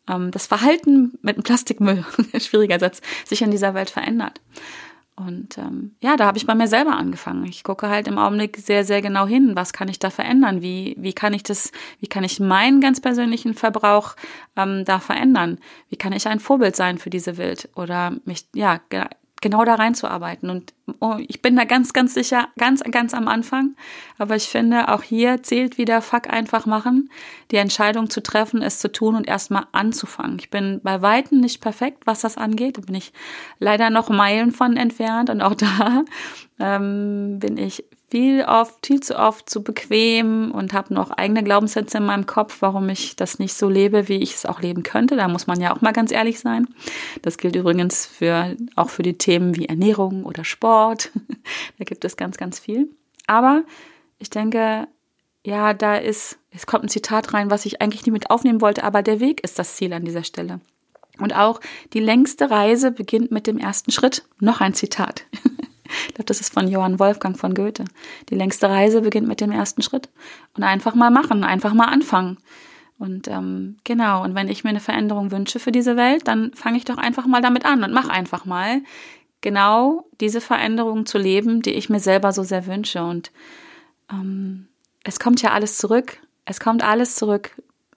ähm, 0.09 0.31
das 0.31 0.47
Verhalten 0.47 1.19
mit 1.23 1.37
dem 1.37 1.43
Plastikmüll, 1.43 2.05
schwieriger 2.39 2.79
Satz, 2.79 3.01
sich 3.25 3.43
in 3.43 3.51
dieser 3.51 3.75
Welt 3.75 3.91
verändert. 3.91 4.41
Und 5.17 5.59
ähm, 5.59 5.97
ja, 6.01 6.17
da 6.17 6.25
habe 6.25 6.39
ich 6.39 6.47
bei 6.47 6.55
mir 6.55 6.67
selber 6.67 6.93
angefangen. 6.93 7.45
Ich 7.45 7.63
gucke 7.63 7.91
halt 7.91 8.09
im 8.09 8.17
Augenblick 8.17 8.57
sehr, 8.57 8.85
sehr 8.85 9.03
genau 9.03 9.27
hin, 9.27 9.53
was 9.55 9.75
kann 9.75 9.89
ich 9.89 9.99
da 9.99 10.09
verändern? 10.09 10.63
Wie, 10.63 10.97
wie 10.99 11.13
kann 11.13 11.35
ich 11.35 11.43
das, 11.43 11.73
wie 12.01 12.07
kann 12.07 12.25
ich 12.25 12.41
meinen 12.41 12.81
ganz 12.81 13.03
persönlichen 13.03 13.53
Verbrauch 13.53 14.17
ähm, 14.57 14.85
da 14.87 14.99
verändern? 14.99 15.59
Wie 15.91 15.97
kann 15.97 16.15
ich 16.15 16.27
ein 16.27 16.41
Vorbild 16.41 16.75
sein 16.75 16.97
für 16.97 17.11
diese 17.11 17.37
Welt? 17.37 17.69
Oder 17.75 18.17
mich, 18.25 18.47
ja, 18.55 18.81
genau 19.41 19.65
da 19.65 19.75
reinzuarbeiten. 19.75 20.51
Und 20.51 20.75
oh, 21.01 21.17
ich 21.19 21.43
bin 21.43 21.57
da 21.57 21.65
ganz, 21.65 21.93
ganz 21.93 22.15
sicher, 22.15 22.49
ganz, 22.59 22.83
ganz 22.83 23.15
am 23.15 23.29
Anfang. 23.29 23.75
Aber 24.19 24.37
ich 24.37 24.49
finde, 24.49 24.89
auch 24.89 25.03
hier 25.03 25.43
zählt 25.43 25.79
wieder 25.79 26.03
Fuck 26.03 26.29
einfach 26.31 26.67
machen. 26.67 27.11
Die 27.51 27.57
Entscheidung 27.57 28.11
zu 28.11 28.23
treffen, 28.23 28.63
es 28.63 28.79
zu 28.79 28.93
tun 28.93 29.15
und 29.15 29.27
erstmal 29.27 29.67
anzufangen. 29.73 30.39
Ich 30.39 30.51
bin 30.51 30.81
bei 30.83 31.03
Weitem 31.03 31.41
nicht 31.41 31.61
perfekt, 31.61 32.07
was 32.07 32.21
das 32.21 32.37
angeht. 32.37 32.79
Da 32.79 32.83
bin 32.83 32.95
ich 32.95 33.13
leider 33.59 33.91
noch 33.91 34.09
Meilen 34.09 34.53
von 34.53 34.77
entfernt. 34.77 35.31
Und 35.31 35.43
auch 35.43 35.55
da 35.55 36.05
ähm, 36.59 37.39
bin 37.39 37.57
ich 37.57 37.85
viel 38.11 38.43
oft, 38.43 38.87
viel 38.87 39.01
zu 39.01 39.17
oft 39.17 39.49
zu 39.49 39.63
bequem 39.63 40.51
und 40.51 40.73
habe 40.73 40.93
noch 40.93 41.13
eigene 41.13 41.45
Glaubenssätze 41.45 41.99
in 41.99 42.05
meinem 42.05 42.27
Kopf, 42.27 42.57
warum 42.61 42.89
ich 42.89 43.15
das 43.15 43.39
nicht 43.39 43.55
so 43.55 43.69
lebe, 43.69 44.09
wie 44.09 44.19
ich 44.19 44.35
es 44.35 44.47
auch 44.47 44.61
leben 44.61 44.83
könnte. 44.83 45.15
Da 45.17 45.29
muss 45.29 45.47
man 45.47 45.61
ja 45.61 45.75
auch 45.75 45.81
mal 45.81 45.93
ganz 45.93 46.11
ehrlich 46.11 46.41
sein. 46.41 46.67
Das 47.23 47.39
gilt 47.39 47.55
übrigens 47.55 48.07
für, 48.07 48.57
auch 48.75 48.91
für 48.91 49.05
die 49.05 49.17
Themen 49.17 49.57
wie 49.57 49.67
Ernährung 49.67 50.25
oder 50.25 50.45
Sport. 50.45 51.11
da 51.79 51.85
gibt 51.85 52.05
es 52.05 52.17
ganz, 52.17 52.37
ganz 52.37 52.59
viel. 52.59 52.91
Aber 53.29 53.63
ich 54.19 54.29
denke, 54.29 54.89
ja, 55.45 55.73
da 55.73 55.97
ist, 55.97 56.39
es 56.51 56.67
kommt 56.67 56.85
ein 56.85 56.89
Zitat 56.89 57.33
rein, 57.33 57.51
was 57.51 57.65
ich 57.65 57.81
eigentlich 57.81 58.05
nie 58.05 58.13
mit 58.13 58.31
aufnehmen 58.31 58.61
wollte, 58.61 58.83
aber 58.83 59.03
der 59.03 59.21
Weg 59.21 59.43
ist 59.45 59.59
das 59.59 59.77
Ziel 59.77 59.93
an 59.93 60.05
dieser 60.05 60.25
Stelle. 60.25 60.61
Und 61.19 61.35
auch 61.35 61.61
die 61.93 62.01
längste 62.01 62.51
Reise 62.51 62.91
beginnt 62.91 63.31
mit 63.31 63.47
dem 63.47 63.59
ersten 63.59 63.93
Schritt. 63.93 64.25
Noch 64.41 64.61
ein 64.61 64.75
Zitat. 64.75 65.27
Ich 66.09 66.15
glaube, 66.15 66.27
das 66.27 66.41
ist 66.41 66.53
von 66.53 66.69
Johann 66.69 66.99
Wolfgang 66.99 67.39
von 67.39 67.55
Goethe. 67.55 67.85
Die 68.29 68.35
längste 68.35 68.69
Reise 68.69 69.01
beginnt 69.01 69.29
mit 69.29 69.41
dem 69.41 69.51
ersten 69.51 69.83
Schritt. 69.83 70.09
Und 70.57 70.63
einfach 70.63 70.95
mal 70.95 71.11
machen, 71.11 71.45
einfach 71.45 71.75
mal 71.75 71.87
anfangen. 71.87 72.39
Und 72.99 73.29
ähm, 73.29 73.79
genau, 73.85 74.23
und 74.23 74.35
wenn 74.35 74.49
ich 74.49 74.63
mir 74.63 74.71
eine 74.71 74.81
Veränderung 74.81 75.31
wünsche 75.31 75.59
für 75.59 75.73
diese 75.73 75.97
Welt, 75.97 76.29
dann 76.29 76.53
fange 76.53 76.77
ich 76.77 76.85
doch 76.85 76.99
einfach 76.99 77.27
mal 77.27 77.41
damit 77.41 77.65
an 77.65 77.83
und 77.83 77.93
mach 77.93 78.09
einfach 78.09 78.45
mal 78.45 78.83
genau 79.41 80.05
diese 80.21 80.41
Veränderung 80.43 81.07
zu 81.07 81.17
leben, 81.17 81.63
die 81.63 81.73
ich 81.73 81.89
mir 81.89 82.01
selber 82.01 82.33
so 82.33 82.43
sehr 82.43 82.67
wünsche. 82.67 83.03
Und 83.03 83.33
ähm, 84.11 84.69
es 85.03 85.19
kommt 85.19 85.41
ja 85.41 85.53
alles 85.53 85.79
zurück. 85.79 86.19
Es 86.45 86.61
kommt 86.61 86.85
alles 86.85 87.17
zurück. 87.17 87.53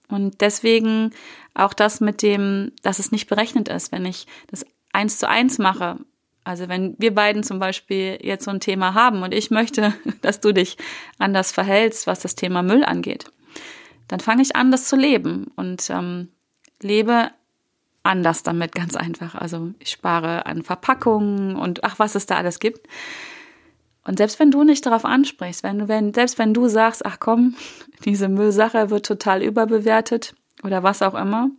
Und 0.07 0.41
deswegen 0.41 1.11
auch 1.53 1.73
das 1.73 1.99
mit 1.99 2.21
dem, 2.21 2.71
dass 2.81 2.99
es 2.99 3.11
nicht 3.11 3.27
berechnet 3.27 3.67
ist, 3.67 3.91
wenn 3.91 4.05
ich 4.05 4.27
das 4.47 4.65
eins 4.91 5.17
zu 5.17 5.27
eins 5.27 5.57
mache, 5.57 5.97
Also 6.43 6.67
wenn 6.67 6.95
wir 6.97 7.13
beiden 7.13 7.43
zum 7.43 7.59
Beispiel 7.59 8.19
jetzt 8.21 8.45
so 8.45 8.51
ein 8.51 8.59
Thema 8.59 8.93
haben 8.93 9.23
und 9.23 9.33
ich 9.33 9.51
möchte, 9.51 9.93
dass 10.21 10.39
du 10.39 10.53
dich 10.53 10.77
anders 11.17 11.51
verhältst, 11.51 12.07
was 12.07 12.19
das 12.19 12.35
Thema 12.35 12.63
Müll 12.63 12.83
angeht, 12.83 13.25
dann 14.07 14.19
fange 14.19 14.41
ich 14.41 14.55
an, 14.55 14.71
das 14.71 14.87
zu 14.87 14.95
leben 14.95 15.51
und 15.55 15.89
ähm, 15.89 16.29
lebe 16.81 17.31
anders 18.03 18.43
damit, 18.43 18.75
ganz 18.75 18.95
einfach. 18.95 19.35
Also 19.35 19.71
ich 19.79 19.89
spare 19.89 20.45
an 20.45 20.63
Verpackungen 20.63 21.55
und 21.55 21.83
ach, 21.83 21.99
was 21.99 22.15
es 22.15 22.25
da 22.25 22.35
alles 22.35 22.59
gibt. 22.59 22.87
Und 24.05 24.17
selbst 24.17 24.37
wenn 24.39 24.51
du 24.51 24.63
nicht 24.63 24.85
darauf 24.85 25.05
ansprichst, 25.05 25.63
wenn 25.63 25.79
du, 25.79 25.87
wenn, 25.87 26.13
selbst 26.13 26.37
wenn 26.37 26.53
du 26.53 26.67
sagst, 26.67 27.05
ach 27.05 27.17
komm, 27.19 27.55
diese 28.05 28.27
Müllsache 28.27 28.89
wird 28.89 29.05
total 29.05 29.41
überbewertet 29.41 30.35
oder 30.63 30.83
was 30.83 31.01
auch 31.01 31.15
immer, 31.15 31.49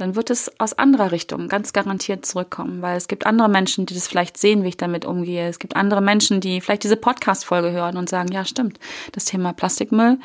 dann 0.00 0.16
wird 0.16 0.30
es 0.30 0.50
aus 0.58 0.72
anderer 0.72 1.12
Richtung 1.12 1.48
ganz 1.48 1.72
garantiert 1.72 2.24
zurückkommen, 2.24 2.82
weil 2.82 2.96
es 2.96 3.08
gibt 3.08 3.26
andere 3.26 3.48
Menschen, 3.48 3.86
die 3.86 3.94
das 3.94 4.08
vielleicht 4.08 4.36
sehen, 4.36 4.64
wie 4.64 4.68
ich 4.68 4.76
damit 4.76 5.04
umgehe. 5.04 5.48
Es 5.48 5.58
gibt 5.58 5.76
andere 5.76 6.00
Menschen, 6.00 6.40
die 6.40 6.60
vielleicht 6.60 6.84
diese 6.84 6.96
Podcast-Folge 6.96 7.70
hören 7.70 7.96
und 7.96 8.08
sagen, 8.08 8.32
ja, 8.32 8.44
stimmt, 8.44 8.80
das 9.12 9.26
Thema 9.26 9.52
Plastikmüll, 9.52 10.18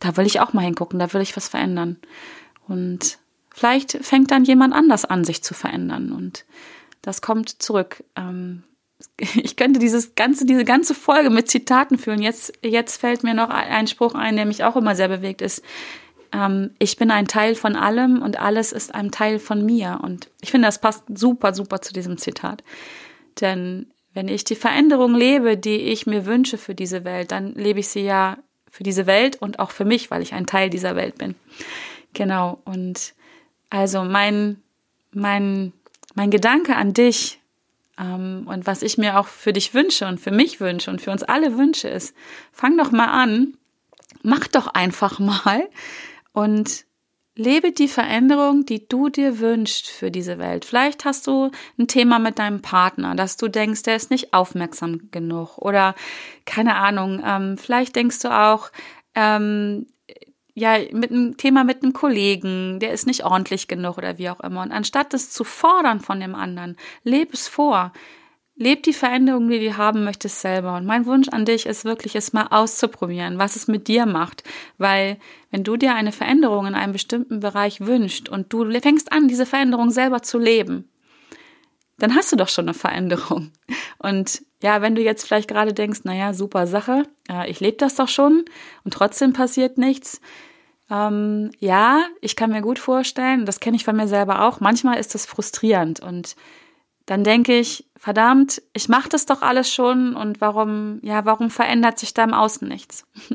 da 0.00 0.16
will 0.16 0.26
ich 0.26 0.40
auch 0.40 0.52
mal 0.52 0.64
hingucken, 0.64 0.98
da 0.98 1.12
will 1.12 1.20
ich 1.20 1.36
was 1.36 1.48
verändern. 1.48 1.98
Und 2.66 3.18
vielleicht 3.54 3.92
fängt 4.04 4.30
dann 4.30 4.44
jemand 4.44 4.74
anders 4.74 5.04
an, 5.04 5.24
sich 5.24 5.42
zu 5.42 5.54
verändern 5.54 6.12
und 6.12 6.44
das 7.02 7.22
kommt 7.22 7.62
zurück. 7.62 8.02
Ähm, 8.16 8.64
ich 9.18 9.56
könnte 9.56 9.78
dieses 9.78 10.14
ganze, 10.14 10.44
diese 10.46 10.64
ganze 10.64 10.94
Folge 10.94 11.30
mit 11.30 11.48
Zitaten 11.48 11.98
führen. 11.98 12.22
Jetzt, 12.22 12.52
jetzt 12.62 12.96
fällt 13.00 13.22
mir 13.22 13.34
noch 13.34 13.50
ein 13.50 13.86
Spruch 13.86 14.14
ein, 14.14 14.36
der 14.36 14.46
mich 14.46 14.64
auch 14.64 14.76
immer 14.76 14.96
sehr 14.96 15.08
bewegt 15.08 15.42
ist. 15.42 15.62
Ähm, 16.34 16.70
ich 16.78 16.96
bin 16.96 17.10
ein 17.10 17.28
Teil 17.28 17.54
von 17.54 17.76
allem 17.76 18.20
und 18.20 18.38
alles 18.38 18.72
ist 18.72 18.94
ein 18.94 19.10
Teil 19.10 19.38
von 19.38 19.64
mir. 19.64 20.00
Und 20.02 20.28
ich 20.40 20.50
finde, 20.50 20.66
das 20.68 20.80
passt 20.80 21.04
super, 21.14 21.54
super 21.54 21.80
zu 21.80 21.92
diesem 21.92 22.18
Zitat. 22.18 22.64
Denn 23.40 23.86
wenn 24.12 24.28
ich 24.28 24.44
die 24.44 24.56
Veränderung 24.56 25.14
lebe, 25.14 25.56
die 25.56 25.76
ich 25.76 26.06
mir 26.06 26.26
wünsche 26.26 26.58
für 26.58 26.74
diese 26.74 27.04
Welt, 27.04 27.32
dann 27.32 27.54
lebe 27.54 27.80
ich 27.80 27.88
sie 27.88 28.04
ja 28.04 28.38
für 28.68 28.82
diese 28.82 29.06
Welt 29.06 29.40
und 29.40 29.60
auch 29.60 29.70
für 29.70 29.84
mich, 29.84 30.10
weil 30.10 30.22
ich 30.22 30.34
ein 30.34 30.46
Teil 30.46 30.70
dieser 30.70 30.96
Welt 30.96 31.16
bin. 31.18 31.36
Genau. 32.12 32.58
Und 32.64 33.14
also 33.70 34.02
mein, 34.02 34.60
mein, 35.12 35.72
mein 36.14 36.30
Gedanke 36.30 36.74
an 36.76 36.92
dich, 36.92 37.38
ähm, 37.98 38.46
und 38.46 38.66
was 38.66 38.82
ich 38.82 38.98
mir 38.98 39.18
auch 39.18 39.26
für 39.26 39.52
dich 39.52 39.74
wünsche 39.74 40.06
und 40.06 40.18
für 40.18 40.32
mich 40.32 40.60
wünsche 40.60 40.90
und 40.90 41.00
für 41.00 41.12
uns 41.12 41.22
alle 41.22 41.56
wünsche, 41.56 41.88
ist, 41.88 42.14
fang 42.52 42.76
doch 42.76 42.90
mal 42.90 43.06
an, 43.06 43.56
mach 44.22 44.48
doch 44.48 44.66
einfach 44.68 45.20
mal 45.20 45.68
und 46.34 46.84
lebe 47.36 47.72
die 47.72 47.88
Veränderung, 47.88 48.66
die 48.66 48.86
du 48.86 49.08
dir 49.08 49.40
wünschst 49.40 49.88
für 49.88 50.10
diese 50.10 50.38
Welt. 50.38 50.64
Vielleicht 50.64 51.04
hast 51.04 51.26
du 51.26 51.50
ein 51.78 51.88
Thema 51.88 52.18
mit 52.18 52.38
deinem 52.38 52.60
Partner, 52.60 53.14
dass 53.14 53.36
du 53.36 53.48
denkst, 53.48 53.82
der 53.84 53.96
ist 53.96 54.10
nicht 54.10 54.34
aufmerksam 54.34 55.10
genug 55.10 55.58
oder 55.58 55.94
keine 56.44 56.76
Ahnung. 56.76 57.22
Ähm, 57.24 57.56
vielleicht 57.56 57.96
denkst 57.96 58.20
du 58.20 58.28
auch, 58.28 58.70
ähm, 59.14 59.86
ja, 60.56 60.78
mit 60.92 61.10
einem 61.10 61.36
Thema 61.36 61.64
mit 61.64 61.82
einem 61.82 61.92
Kollegen, 61.92 62.78
der 62.78 62.92
ist 62.92 63.08
nicht 63.08 63.24
ordentlich 63.24 63.66
genug 63.66 63.98
oder 63.98 64.18
wie 64.18 64.30
auch 64.30 64.40
immer. 64.40 64.62
Und 64.62 64.70
anstatt 64.70 65.12
das 65.12 65.30
zu 65.30 65.42
fordern 65.42 65.98
von 66.00 66.20
dem 66.20 66.36
anderen, 66.36 66.76
leb 67.02 67.34
es 67.34 67.48
vor. 67.48 67.92
Leb 68.56 68.84
die 68.84 68.92
Veränderung, 68.92 69.48
die 69.48 69.58
du 69.58 69.76
haben 69.76 70.04
möchtest, 70.04 70.40
selber. 70.40 70.76
Und 70.76 70.86
mein 70.86 71.06
Wunsch 71.06 71.28
an 71.28 71.44
dich 71.44 71.66
ist 71.66 71.84
wirklich, 71.84 72.14
es 72.14 72.32
mal 72.32 72.46
auszuprobieren, 72.50 73.38
was 73.38 73.56
es 73.56 73.66
mit 73.66 73.88
dir 73.88 74.06
macht. 74.06 74.44
Weil, 74.78 75.18
wenn 75.50 75.64
du 75.64 75.76
dir 75.76 75.94
eine 75.94 76.12
Veränderung 76.12 76.66
in 76.66 76.74
einem 76.74 76.92
bestimmten 76.92 77.40
Bereich 77.40 77.80
wünschst 77.80 78.28
und 78.28 78.52
du 78.52 78.70
fängst 78.80 79.12
an, 79.12 79.26
diese 79.26 79.44
Veränderung 79.44 79.90
selber 79.90 80.22
zu 80.22 80.38
leben, 80.38 80.88
dann 81.98 82.14
hast 82.14 82.32
du 82.32 82.36
doch 82.36 82.48
schon 82.48 82.66
eine 82.66 82.74
Veränderung. 82.74 83.50
Und 83.98 84.42
ja, 84.62 84.82
wenn 84.82 84.94
du 84.94 85.02
jetzt 85.02 85.26
vielleicht 85.26 85.48
gerade 85.48 85.72
denkst, 85.72 86.00
naja, 86.04 86.32
super 86.32 86.66
Sache, 86.66 87.04
ich 87.46 87.60
lebe 87.60 87.76
das 87.76 87.96
doch 87.96 88.08
schon 88.08 88.44
und 88.84 88.94
trotzdem 88.94 89.32
passiert 89.32 89.78
nichts. 89.78 90.20
Ähm, 90.90 91.50
ja, 91.58 92.04
ich 92.20 92.36
kann 92.36 92.50
mir 92.50 92.62
gut 92.62 92.78
vorstellen, 92.78 93.46
das 93.46 93.60
kenne 93.60 93.76
ich 93.76 93.84
von 93.84 93.96
mir 93.96 94.08
selber 94.08 94.42
auch, 94.42 94.60
manchmal 94.60 94.98
ist 94.98 95.14
das 95.14 95.24
frustrierend 95.26 96.00
und 96.00 96.36
dann 97.06 97.24
denke 97.24 97.58
ich, 97.58 97.86
verdammt, 97.96 98.62
ich 98.72 98.88
mache 98.88 99.08
das 99.08 99.26
doch 99.26 99.42
alles 99.42 99.72
schon 99.72 100.16
und 100.16 100.40
warum, 100.40 101.00
ja, 101.02 101.24
warum 101.24 101.50
verändert 101.50 101.98
sich 101.98 102.14
da 102.14 102.24
im 102.24 102.34
Außen 102.34 102.66
nichts? 102.66 103.06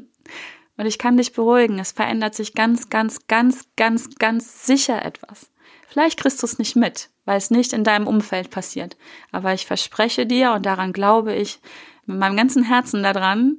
Und 0.78 0.86
ich 0.86 0.98
kann 0.98 1.18
dich 1.18 1.34
beruhigen, 1.34 1.78
es 1.78 1.92
verändert 1.92 2.34
sich 2.36 2.54
ganz, 2.54 2.90
ganz, 2.90 3.28
ganz, 3.28 3.68
ganz, 3.76 4.16
ganz 4.16 4.66
sicher 4.66 5.04
etwas. 5.04 5.52
Vielleicht 5.90 6.18
kriegst 6.18 6.42
du 6.42 6.46
es 6.46 6.58
nicht 6.58 6.78
mit, 6.78 7.10
weil 7.26 7.36
es 7.36 7.52
nicht 7.52 7.74
in 7.74 7.84
deinem 7.84 8.08
Umfeld 8.08 8.50
passiert. 8.50 8.96
Aber 9.34 9.54
ich 9.54 9.66
verspreche 9.66 10.26
dir, 10.26 10.54
und 10.54 10.66
daran 10.66 10.94
glaube 10.94 11.34
ich 11.34 11.60
mit 12.06 12.18
meinem 12.18 12.38
ganzen 12.38 12.64
Herzen 12.64 13.04
daran, 13.04 13.58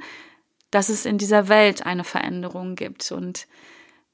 dass 0.71 0.89
es 0.89 1.05
in 1.05 1.19
dieser 1.19 1.49
Welt 1.49 1.85
eine 1.85 2.05
Veränderung 2.05 2.75
gibt. 2.75 3.13
Und 3.13 3.47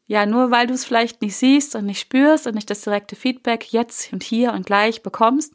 ja, 0.09 0.26
nur 0.26 0.50
weil 0.50 0.66
du 0.66 0.74
es 0.74 0.85
vielleicht 0.85 1.22
nicht 1.22 1.37
siehst 1.37 1.76
und 1.76 1.87
nicht 1.87 2.00
spürst 2.00 2.48
und 2.48 2.56
nicht 2.56 2.70
das 2.70 2.80
direkte 2.80 3.14
Feedback 3.14 3.72
jetzt 3.72 4.12
und 4.12 4.24
hier 4.24 4.52
und 4.52 4.66
gleich 4.66 5.04
bekommst, 5.04 5.54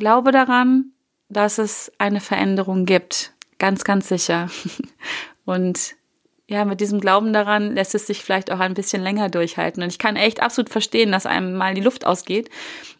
glaube 0.00 0.32
daran, 0.32 0.92
dass 1.28 1.58
es 1.58 1.92
eine 1.98 2.20
Veränderung 2.20 2.86
gibt. 2.86 3.32
Ganz, 3.58 3.84
ganz 3.84 4.08
sicher. 4.08 4.48
Und 5.44 5.94
ja, 6.48 6.64
mit 6.64 6.80
diesem 6.80 7.00
Glauben 7.00 7.32
daran 7.32 7.74
lässt 7.76 7.94
es 7.94 8.08
sich 8.08 8.24
vielleicht 8.24 8.50
auch 8.50 8.58
ein 8.58 8.74
bisschen 8.74 9.02
länger 9.02 9.28
durchhalten. 9.28 9.84
Und 9.84 9.90
ich 9.90 10.00
kann 10.00 10.16
echt 10.16 10.42
absolut 10.42 10.68
verstehen, 10.68 11.12
dass 11.12 11.26
einem 11.26 11.54
mal 11.54 11.74
die 11.74 11.80
Luft 11.80 12.04
ausgeht 12.04 12.50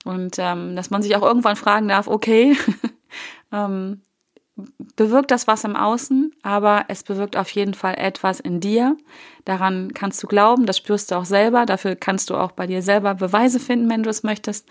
und 0.04 0.36
ähm, 0.38 0.76
dass 0.76 0.90
man 0.90 1.02
sich 1.02 1.16
auch 1.16 1.22
irgendwann 1.22 1.56
fragen 1.56 1.88
darf, 1.88 2.06
okay, 2.06 2.56
ähm, 3.52 4.02
bewirkt 4.96 5.30
das 5.30 5.46
was 5.46 5.64
im 5.64 5.76
Außen, 5.76 6.32
aber 6.42 6.84
es 6.88 7.02
bewirkt 7.02 7.36
auf 7.36 7.50
jeden 7.50 7.74
Fall 7.74 7.94
etwas 7.94 8.40
in 8.40 8.60
dir. 8.60 8.96
Daran 9.44 9.92
kannst 9.94 10.22
du 10.22 10.26
glauben, 10.26 10.66
das 10.66 10.78
spürst 10.78 11.10
du 11.10 11.16
auch 11.16 11.24
selber. 11.24 11.66
Dafür 11.66 11.96
kannst 11.96 12.30
du 12.30 12.36
auch 12.36 12.52
bei 12.52 12.66
dir 12.66 12.82
selber 12.82 13.14
Beweise 13.14 13.60
finden, 13.60 13.90
wenn 13.90 14.02
du 14.02 14.10
es 14.10 14.22
möchtest. 14.22 14.68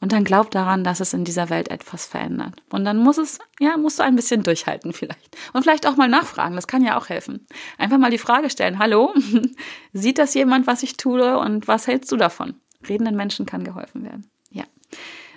Und 0.00 0.12
dann 0.12 0.24
glaub 0.24 0.50
daran, 0.50 0.82
dass 0.82 0.98
es 0.98 1.14
in 1.14 1.24
dieser 1.24 1.48
Welt 1.48 1.70
etwas 1.70 2.06
verändert. 2.06 2.60
Und 2.70 2.84
dann 2.84 2.96
muss 2.96 3.18
es, 3.18 3.38
ja, 3.60 3.76
musst 3.76 4.00
du 4.00 4.02
ein 4.02 4.16
bisschen 4.16 4.42
durchhalten 4.42 4.92
vielleicht. 4.92 5.36
Und 5.52 5.62
vielleicht 5.62 5.86
auch 5.86 5.96
mal 5.96 6.08
nachfragen, 6.08 6.56
das 6.56 6.66
kann 6.66 6.84
ja 6.84 6.98
auch 6.98 7.08
helfen. 7.08 7.46
Einfach 7.78 7.98
mal 7.98 8.10
die 8.10 8.18
Frage 8.18 8.50
stellen, 8.50 8.80
hallo, 8.80 9.14
sieht 9.92 10.18
das 10.18 10.34
jemand, 10.34 10.66
was 10.66 10.82
ich 10.82 10.96
tue 10.96 11.38
und 11.38 11.68
was 11.68 11.86
hältst 11.86 12.10
du 12.10 12.16
davon? 12.16 12.54
Redenden 12.88 13.14
Menschen 13.14 13.46
kann 13.46 13.62
geholfen 13.62 14.02
werden. 14.02 14.28
Ja. 14.50 14.64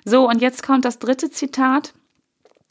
So, 0.03 0.27
und 0.27 0.41
jetzt 0.41 0.63
kommt 0.63 0.83
das 0.83 0.97
dritte 0.97 1.29
Zitat 1.29 1.93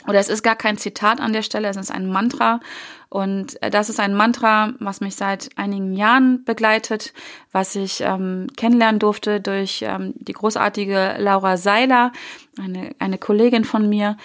oder 0.06 0.18
es 0.18 0.28
ist 0.28 0.42
gar 0.42 0.56
kein 0.56 0.76
Zitat 0.76 1.20
an 1.20 1.32
der 1.32 1.42
Stelle, 1.42 1.68
es 1.68 1.76
ist 1.76 1.90
ein 1.90 2.10
Mantra. 2.10 2.60
Und 3.08 3.62
äh, 3.62 3.70
das 3.70 3.88
ist 3.88 4.00
ein 4.00 4.14
Mantra, 4.14 4.74
was 4.80 5.00
mich 5.00 5.16
seit 5.16 5.50
einigen 5.56 5.94
Jahren 5.94 6.44
begleitet, 6.44 7.12
was 7.52 7.76
ich 7.76 8.00
ähm, 8.00 8.48
kennenlernen 8.56 8.98
durfte 8.98 9.40
durch 9.40 9.82
ähm, 9.86 10.14
die 10.16 10.32
großartige 10.32 11.16
Laura 11.18 11.56
Seiler, 11.56 12.12
eine, 12.60 12.90
eine 12.98 13.18
Kollegin 13.18 13.64
von 13.64 13.88
mir. 13.88 14.16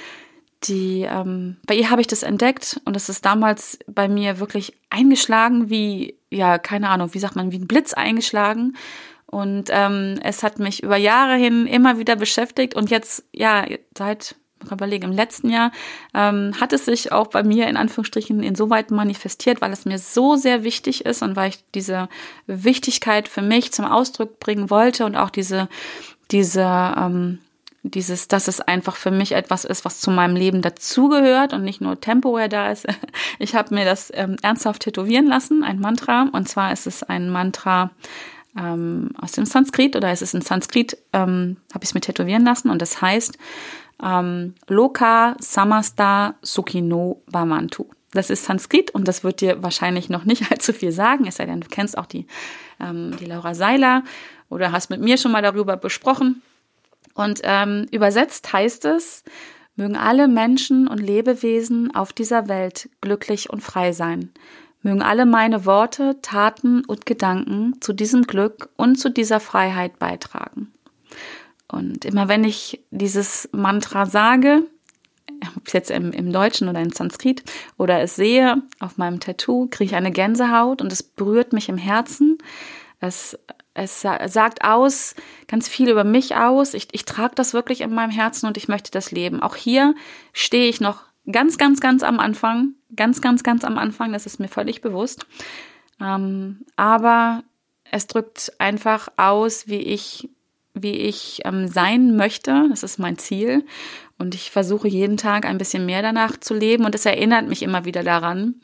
Die, 0.63 1.07
ähm, 1.09 1.57
bei 1.65 1.75
ihr 1.75 1.89
habe 1.89 2.01
ich 2.01 2.07
das 2.07 2.23
entdeckt 2.23 2.81
und 2.83 2.97
es 2.97 3.07
ist 3.07 3.23
damals 3.23 3.79
bei 3.87 4.09
mir 4.09 4.39
wirklich 4.39 4.73
eingeschlagen 4.89 5.69
wie, 5.69 6.15
ja, 6.29 6.57
keine 6.57 6.89
Ahnung, 6.89 7.13
wie 7.13 7.19
sagt 7.19 7.37
man, 7.37 7.51
wie 7.51 7.59
ein 7.59 7.67
Blitz 7.67 7.93
eingeschlagen. 7.93 8.75
Und 9.25 9.69
ähm, 9.69 10.19
es 10.23 10.41
hat 10.41 10.57
mich 10.57 10.81
über 10.81 10.97
Jahre 10.97 11.35
hin 11.35 11.67
immer 11.67 11.99
wieder 11.99 12.15
beschäftigt 12.15 12.75
und 12.75 12.89
jetzt, 12.89 13.23
ja, 13.31 13.65
seit 13.95 14.35
man 14.63 14.77
überlegen, 14.77 15.05
im 15.05 15.11
letzten 15.11 15.49
Jahr 15.49 15.71
ähm, 16.13 16.53
hat 16.59 16.73
es 16.73 16.85
sich 16.85 17.11
auch 17.11 17.27
bei 17.27 17.43
mir 17.43 17.67
in 17.67 17.77
Anführungsstrichen 17.77 18.43
insoweit 18.43 18.91
manifestiert, 18.91 19.61
weil 19.61 19.71
es 19.71 19.85
mir 19.85 19.99
so 19.99 20.35
sehr 20.35 20.63
wichtig 20.63 21.05
ist 21.05 21.21
und 21.21 21.35
weil 21.35 21.49
ich 21.49 21.63
diese 21.73 22.09
Wichtigkeit 22.47 23.27
für 23.27 23.41
mich 23.41 23.71
zum 23.71 23.85
Ausdruck 23.85 24.39
bringen 24.39 24.69
wollte 24.69 25.05
und 25.05 25.15
auch 25.15 25.29
diese, 25.29 25.69
diese, 26.31 26.63
ähm, 26.97 27.39
dieses, 27.83 28.27
dass 28.27 28.47
es 28.47 28.59
einfach 28.59 28.95
für 28.95 29.11
mich 29.11 29.31
etwas 29.31 29.63
ist, 29.63 29.85
was 29.85 30.01
zu 30.01 30.11
meinem 30.11 30.35
Leben 30.35 30.61
dazugehört 30.61 31.53
und 31.53 31.63
nicht 31.63 31.81
nur 31.81 31.99
temporär 31.99 32.49
da 32.49 32.71
ist. 32.71 32.87
Ich 33.41 33.55
habe 33.55 33.73
mir 33.73 33.85
das 33.85 34.11
ähm, 34.13 34.35
ernsthaft 34.41 34.81
tätowieren 34.81 35.25
lassen, 35.25 35.63
ein 35.63 35.79
Mantra. 35.79 36.27
Und 36.33 36.49
zwar 36.49 36.73
ist 36.73 36.87
es 36.87 37.03
ein 37.03 37.29
Mantra 37.29 37.91
ähm, 38.57 39.11
aus 39.19 39.31
dem 39.33 39.45
Sanskrit 39.45 39.95
oder 39.95 40.11
ist 40.11 40.21
es 40.21 40.33
in 40.33 40.41
Sanskrit, 40.41 40.97
ähm, 41.13 41.57
habe 41.73 41.83
ich 41.83 41.89
es 41.89 41.93
mir 41.93 42.01
tätowieren 42.01 42.43
lassen 42.43 42.69
und 42.69 42.81
das 42.81 43.01
heißt, 43.01 43.37
ähm, 44.03 44.55
Loka 44.67 45.35
Samasta 45.39 46.35
Sukhino 46.41 47.21
Bamantu. 47.31 47.85
Das 48.11 48.29
ist 48.29 48.45
Sanskrit 48.45 48.91
und 48.91 49.07
das 49.07 49.23
wird 49.23 49.41
dir 49.41 49.61
wahrscheinlich 49.61 50.09
noch 50.09 50.25
nicht 50.25 50.51
allzu 50.51 50.73
viel 50.73 50.91
sagen, 50.91 51.27
es 51.27 51.35
sei 51.35 51.45
denn, 51.45 51.61
du 51.61 51.67
kennst 51.69 51.97
auch 51.97 52.05
die, 52.05 52.27
ähm, 52.79 53.15
die 53.19 53.25
Laura 53.25 53.53
Seiler 53.53 54.03
oder 54.49 54.71
hast 54.71 54.89
mit 54.89 55.01
mir 55.01 55.17
schon 55.17 55.31
mal 55.31 55.41
darüber 55.41 55.77
besprochen. 55.77 56.41
Und 57.13 57.41
ähm, 57.43 57.85
übersetzt 57.91 58.51
heißt 58.51 58.85
es, 58.85 59.23
mögen 59.75 59.95
alle 59.95 60.27
Menschen 60.27 60.87
und 60.87 60.99
Lebewesen 60.99 61.93
auf 61.93 62.13
dieser 62.13 62.47
Welt 62.47 62.89
glücklich 63.01 63.49
und 63.49 63.61
frei 63.61 63.91
sein. 63.91 64.31
Mögen 64.81 65.01
alle 65.01 65.25
meine 65.25 65.65
Worte, 65.65 66.17
Taten 66.21 66.85
und 66.85 67.05
Gedanken 67.05 67.81
zu 67.81 67.93
diesem 67.93 68.23
Glück 68.23 68.69
und 68.77 68.95
zu 68.95 69.09
dieser 69.09 69.39
Freiheit 69.39 69.99
beitragen. 69.99 70.71
Und 71.71 72.05
immer 72.05 72.27
wenn 72.27 72.43
ich 72.43 72.83
dieses 72.91 73.49
Mantra 73.51 74.05
sage, 74.05 74.63
ob 75.55 75.67
ich 75.67 75.73
jetzt 75.73 75.91
im, 75.91 76.11
im 76.11 76.33
Deutschen 76.33 76.67
oder 76.67 76.81
in 76.81 76.91
Sanskrit 76.91 77.43
oder 77.77 78.01
es 78.01 78.15
sehe 78.15 78.61
auf 78.79 78.97
meinem 78.97 79.19
Tattoo, 79.19 79.67
kriege 79.69 79.91
ich 79.91 79.95
eine 79.95 80.11
Gänsehaut 80.11 80.81
und 80.81 80.91
es 80.91 81.03
berührt 81.03 81.53
mich 81.53 81.69
im 81.69 81.77
Herzen. 81.77 82.37
Es, 82.99 83.37
es 83.73 84.01
sagt 84.01 84.63
aus, 84.63 85.15
ganz 85.47 85.69
viel 85.69 85.89
über 85.89 86.03
mich 86.03 86.35
aus. 86.35 86.73
Ich, 86.73 86.89
ich 86.91 87.05
trage 87.05 87.35
das 87.35 87.53
wirklich 87.53 87.81
in 87.81 87.93
meinem 87.93 88.11
Herzen 88.11 88.47
und 88.47 88.57
ich 88.57 88.67
möchte 88.67 88.91
das 88.91 89.11
leben. 89.11 89.41
Auch 89.41 89.55
hier 89.55 89.95
stehe 90.33 90.69
ich 90.69 90.81
noch 90.81 91.03
ganz, 91.31 91.57
ganz, 91.57 91.79
ganz 91.79 92.03
am 92.03 92.19
Anfang. 92.19 92.73
Ganz, 92.95 93.21
ganz, 93.21 93.43
ganz 93.43 93.63
am 93.63 93.77
Anfang. 93.77 94.11
Das 94.11 94.25
ist 94.25 94.39
mir 94.39 94.49
völlig 94.49 94.81
bewusst. 94.81 95.27
Ähm, 96.01 96.65
aber 96.75 97.43
es 97.91 98.07
drückt 98.07 98.53
einfach 98.59 99.09
aus, 99.17 99.67
wie 99.67 99.79
ich, 99.79 100.29
wie 100.73 100.97
ich 100.97 101.41
ähm, 101.45 101.67
sein 101.67 102.15
möchte. 102.15 102.67
Das 102.69 102.83
ist 102.83 102.99
mein 102.99 103.17
Ziel. 103.17 103.65
Und 104.17 104.35
ich 104.35 104.51
versuche 104.51 104.87
jeden 104.87 105.17
Tag 105.17 105.45
ein 105.45 105.57
bisschen 105.57 105.85
mehr 105.85 106.01
danach 106.01 106.37
zu 106.37 106.53
leben. 106.53 106.85
Und 106.85 106.95
es 106.95 107.05
erinnert 107.05 107.47
mich 107.47 107.63
immer 107.63 107.85
wieder 107.85 108.03
daran, 108.03 108.55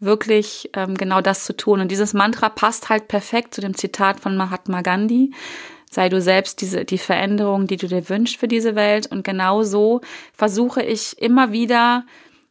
wirklich 0.00 0.70
ähm, 0.74 0.96
genau 0.96 1.20
das 1.20 1.44
zu 1.44 1.56
tun. 1.56 1.80
Und 1.80 1.90
dieses 1.90 2.14
Mantra 2.14 2.48
passt 2.48 2.88
halt 2.88 3.08
perfekt 3.08 3.54
zu 3.54 3.60
dem 3.60 3.74
Zitat 3.74 4.20
von 4.20 4.36
Mahatma 4.36 4.82
Gandhi. 4.82 5.32
Sei 5.90 6.08
du 6.08 6.20
selbst 6.20 6.60
diese, 6.60 6.84
die 6.84 6.98
Veränderung, 6.98 7.66
die 7.66 7.78
du 7.78 7.88
dir 7.88 8.08
wünschst 8.08 8.36
für 8.36 8.48
diese 8.48 8.74
Welt. 8.74 9.06
Und 9.06 9.24
genau 9.24 9.62
so 9.62 10.02
versuche 10.34 10.82
ich 10.82 11.18
immer 11.18 11.52
wieder 11.52 12.04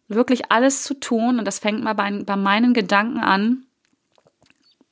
wirklich 0.08 0.52
alles 0.52 0.84
zu 0.84 0.96
tun. 0.96 1.38
Und 1.38 1.46
das 1.46 1.60
fängt 1.60 1.84
mal 1.84 1.94
bei, 1.94 2.24
bei 2.24 2.36
meinen 2.36 2.74
Gedanken 2.74 3.20
an 3.20 3.66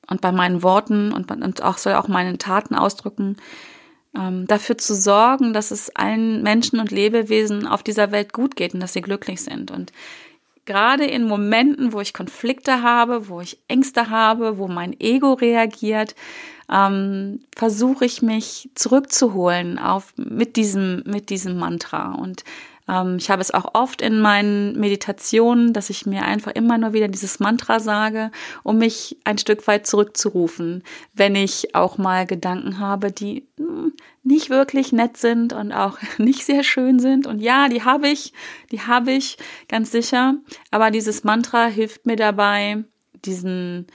und 0.07 0.21
bei 0.21 0.31
meinen 0.31 0.61
Worten 0.61 1.11
und, 1.11 1.31
und 1.31 1.63
auch 1.63 1.77
soll 1.77 1.93
auch 1.93 2.07
meinen 2.07 2.37
Taten 2.37 2.75
ausdrücken, 2.75 3.37
ähm, 4.17 4.47
dafür 4.47 4.77
zu 4.77 4.95
sorgen, 4.95 5.53
dass 5.53 5.71
es 5.71 5.95
allen 5.95 6.43
Menschen 6.43 6.79
und 6.79 6.91
Lebewesen 6.91 7.67
auf 7.67 7.83
dieser 7.83 8.11
Welt 8.11 8.33
gut 8.33 8.55
geht 8.55 8.73
und 8.73 8.79
dass 8.79 8.93
sie 8.93 9.01
glücklich 9.01 9.41
sind. 9.41 9.71
Und 9.71 9.91
gerade 10.65 11.05
in 11.05 11.27
Momenten, 11.27 11.93
wo 11.93 12.01
ich 12.01 12.13
Konflikte 12.13 12.81
habe, 12.81 13.29
wo 13.29 13.41
ich 13.41 13.59
Ängste 13.67 14.09
habe, 14.09 14.57
wo 14.57 14.67
mein 14.67 14.99
Ego 14.99 15.33
reagiert, 15.33 16.15
ähm, 16.71 17.41
versuche 17.55 18.05
ich 18.05 18.21
mich 18.21 18.69
zurückzuholen 18.75 19.77
auf 19.77 20.13
mit 20.17 20.55
diesem 20.55 21.03
mit 21.05 21.29
diesem 21.29 21.57
Mantra 21.57 22.13
und 22.13 22.43
ähm, 22.87 23.17
ich 23.17 23.29
habe 23.29 23.41
es 23.41 23.51
auch 23.51 23.73
oft 23.73 24.01
in 24.01 24.19
meinen 24.19 24.79
Meditationen, 24.79 25.73
dass 25.73 25.89
ich 25.89 26.05
mir 26.05 26.23
einfach 26.23 26.51
immer 26.51 26.77
nur 26.77 26.93
wieder 26.93 27.07
dieses 27.07 27.39
Mantra 27.39 27.79
sage, 27.79 28.31
um 28.63 28.77
mich 28.77 29.17
ein 29.23 29.37
Stück 29.37 29.67
weit 29.67 29.87
zurückzurufen, 29.87 30.83
wenn 31.13 31.35
ich 31.35 31.73
auch 31.73 31.97
mal 31.97 32.25
Gedanken 32.25 32.79
habe, 32.79 33.11
die 33.11 33.47
hm, 33.57 33.93
nicht 34.23 34.49
wirklich 34.49 34.91
nett 34.91 35.17
sind 35.17 35.53
und 35.53 35.71
auch 35.71 35.97
nicht 36.17 36.45
sehr 36.45 36.63
schön 36.63 36.99
sind. 36.99 37.27
Und 37.27 37.39
ja, 37.39 37.69
die 37.69 37.83
habe 37.83 38.07
ich, 38.07 38.33
die 38.71 38.81
habe 38.81 39.11
ich 39.11 39.37
ganz 39.67 39.91
sicher. 39.91 40.35
Aber 40.71 40.91
dieses 40.91 41.23
Mantra 41.23 41.65
hilft 41.65 42.05
mir 42.05 42.15
dabei, 42.15 42.83
diesen, 43.25 43.87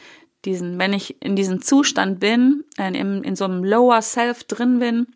diesen, 0.45 0.79
wenn 0.79 0.93
ich 0.93 1.23
in 1.23 1.37
diesem 1.37 1.63
Zustand 1.63 2.19
bin, 2.19 2.65
in, 2.77 3.23
in 3.23 3.37
so 3.37 3.45
einem 3.45 3.63
Lower 3.63 4.03
Self 4.03 4.45
drin 4.45 4.81
bin, 4.81 5.07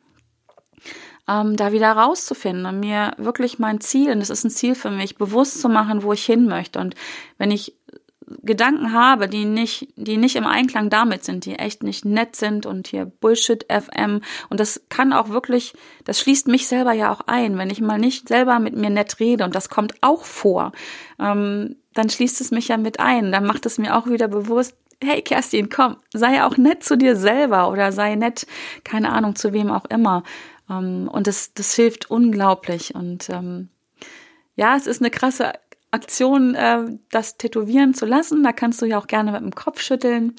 ähm, 1.29 1.57
da 1.57 1.73
wieder 1.73 1.93
rauszufinden 1.93 2.67
und 2.67 2.81
mir 2.81 3.13
wirklich 3.17 3.59
mein 3.59 3.81
Ziel, 3.81 4.11
und 4.11 4.21
das 4.21 4.31
ist 4.31 4.45
ein 4.45 4.51
Ziel 4.51 4.75
für 4.75 4.91
mich, 4.91 5.17
bewusst 5.17 5.61
zu 5.61 5.69
machen, 5.69 6.03
wo 6.03 6.13
ich 6.13 6.25
hin 6.25 6.47
möchte. 6.47 6.79
Und 6.79 6.95
wenn 7.39 7.51
ich 7.51 7.75
Gedanken 8.43 8.93
habe, 8.93 9.29
die 9.29 9.45
nicht, 9.45 9.89
die 9.97 10.17
nicht 10.17 10.37
im 10.37 10.47
Einklang 10.47 10.89
damit 10.89 11.25
sind, 11.25 11.45
die 11.45 11.57
echt 11.57 11.83
nicht 11.83 12.05
nett 12.05 12.37
sind 12.37 12.65
und 12.65 12.89
hier 12.89 13.05
Bullshit 13.05 13.67
FM 13.71 14.23
und 14.49 14.61
das 14.61 14.83
kann 14.89 15.13
auch 15.13 15.29
wirklich, 15.29 15.75
das 16.05 16.21
schließt 16.21 16.49
mich 16.49 16.67
selber 16.67 16.93
ja 16.93 17.13
auch 17.13 17.21
ein, 17.27 17.59
wenn 17.59 17.71
ich 17.71 17.81
mal 17.81 17.99
nicht 17.99 18.29
selber 18.29 18.59
mit 18.61 18.77
mir 18.77 18.91
nett 18.91 19.21
rede 19.21 19.45
und 19.45 19.55
das 19.55 19.69
kommt 19.69 19.95
auch 20.01 20.25
vor, 20.25 20.73
ähm, 21.19 21.77
dann 21.93 22.09
schließt 22.09 22.41
es 22.41 22.51
mich 22.51 22.69
ja 22.69 22.79
mit 22.79 22.99
ein, 22.99 23.31
dann 23.31 23.45
macht 23.45 23.67
es 23.67 23.77
mir 23.79 23.97
auch 23.97 24.07
wieder 24.07 24.29
bewusst, 24.29 24.75
hey 25.03 25.21
Kerstin, 25.21 25.69
komm, 25.69 25.97
sei 26.13 26.43
auch 26.45 26.57
nett 26.57 26.83
zu 26.83 26.97
dir 26.97 27.17
selber 27.17 27.71
oder 27.71 27.93
sei 27.93 28.15
nett, 28.15 28.47
keine 28.85 29.13
Ahnung, 29.13 29.37
zu 29.37 29.53
wem 29.53 29.71
auch 29.71 29.85
immer. 29.87 30.23
Ähm, 30.69 31.09
und 31.11 31.27
das, 31.27 31.55
das 31.55 31.75
hilft 31.75 32.11
unglaublich. 32.11 32.95
Und 32.95 33.29
ähm, 33.31 33.69
ja, 34.57 34.77
es 34.77 34.87
ist 34.87 35.01
eine 35.03 35.11
krasse 35.11 35.53
Aktion, 35.91 36.55
äh, 36.55 36.85
das 37.11 37.37
tätowieren 37.37 37.95
zu 37.95 38.07
lassen. 38.07 38.43
Da 38.43 38.53
kannst 38.53 38.83
du 38.83 38.87
ja 38.87 38.99
auch 38.99 39.07
gerne 39.07 39.33
mit 39.33 39.43
dem 39.43 39.55
Kopf 39.55 39.81
schütteln. 39.81 40.35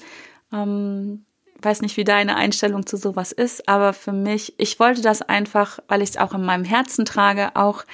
Ähm, 0.52 1.24
weiß 1.62 1.82
nicht, 1.82 1.96
wie 1.96 2.04
deine 2.04 2.36
Einstellung 2.36 2.86
zu 2.86 2.96
sowas 2.96 3.32
ist, 3.32 3.68
aber 3.68 3.92
für 3.92 4.12
mich, 4.12 4.54
ich 4.58 4.78
wollte 4.78 5.00
das 5.00 5.22
einfach, 5.22 5.78
weil 5.88 6.02
ich 6.02 6.10
es 6.10 6.16
auch 6.16 6.34
in 6.34 6.44
meinem 6.44 6.64
Herzen 6.64 7.04
trage, 7.04 7.56
auch 7.56 7.84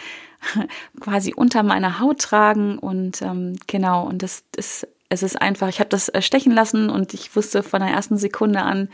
quasi 1.01 1.33
unter 1.35 1.63
meiner 1.63 2.01
Haut 2.01 2.21
tragen 2.21 2.79
und 2.79 3.23
ähm, 3.23 3.57
genau, 3.67 4.07
und 4.07 4.23
das 4.23 4.45
ist, 4.57 4.89
es 5.09 5.23
ist 5.23 5.41
einfach, 5.41 5.69
ich 5.69 5.79
habe 5.79 5.91
das 5.91 6.09
äh, 6.09 6.23
stechen 6.23 6.53
lassen 6.53 6.91
und 6.91 7.15
ich 7.15 7.35
wusste 7.37 7.63
von 7.63 7.81
der 7.81 7.91
ersten 7.91 8.19
Sekunde 8.19 8.63
an, 8.63 8.89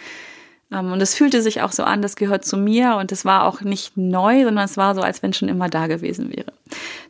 und 0.70 1.00
es 1.00 1.14
fühlte 1.14 1.40
sich 1.40 1.62
auch 1.62 1.72
so 1.72 1.82
an, 1.82 2.02
das 2.02 2.14
gehört 2.14 2.44
zu 2.44 2.58
mir 2.58 2.96
und 2.96 3.10
es 3.10 3.24
war 3.24 3.44
auch 3.44 3.62
nicht 3.62 3.96
neu, 3.96 4.44
sondern 4.44 4.66
es 4.66 4.76
war 4.76 4.94
so, 4.94 5.00
als 5.00 5.22
wenn 5.22 5.30
es 5.30 5.38
schon 5.38 5.48
immer 5.48 5.70
da 5.70 5.86
gewesen 5.86 6.30
wäre. 6.30 6.52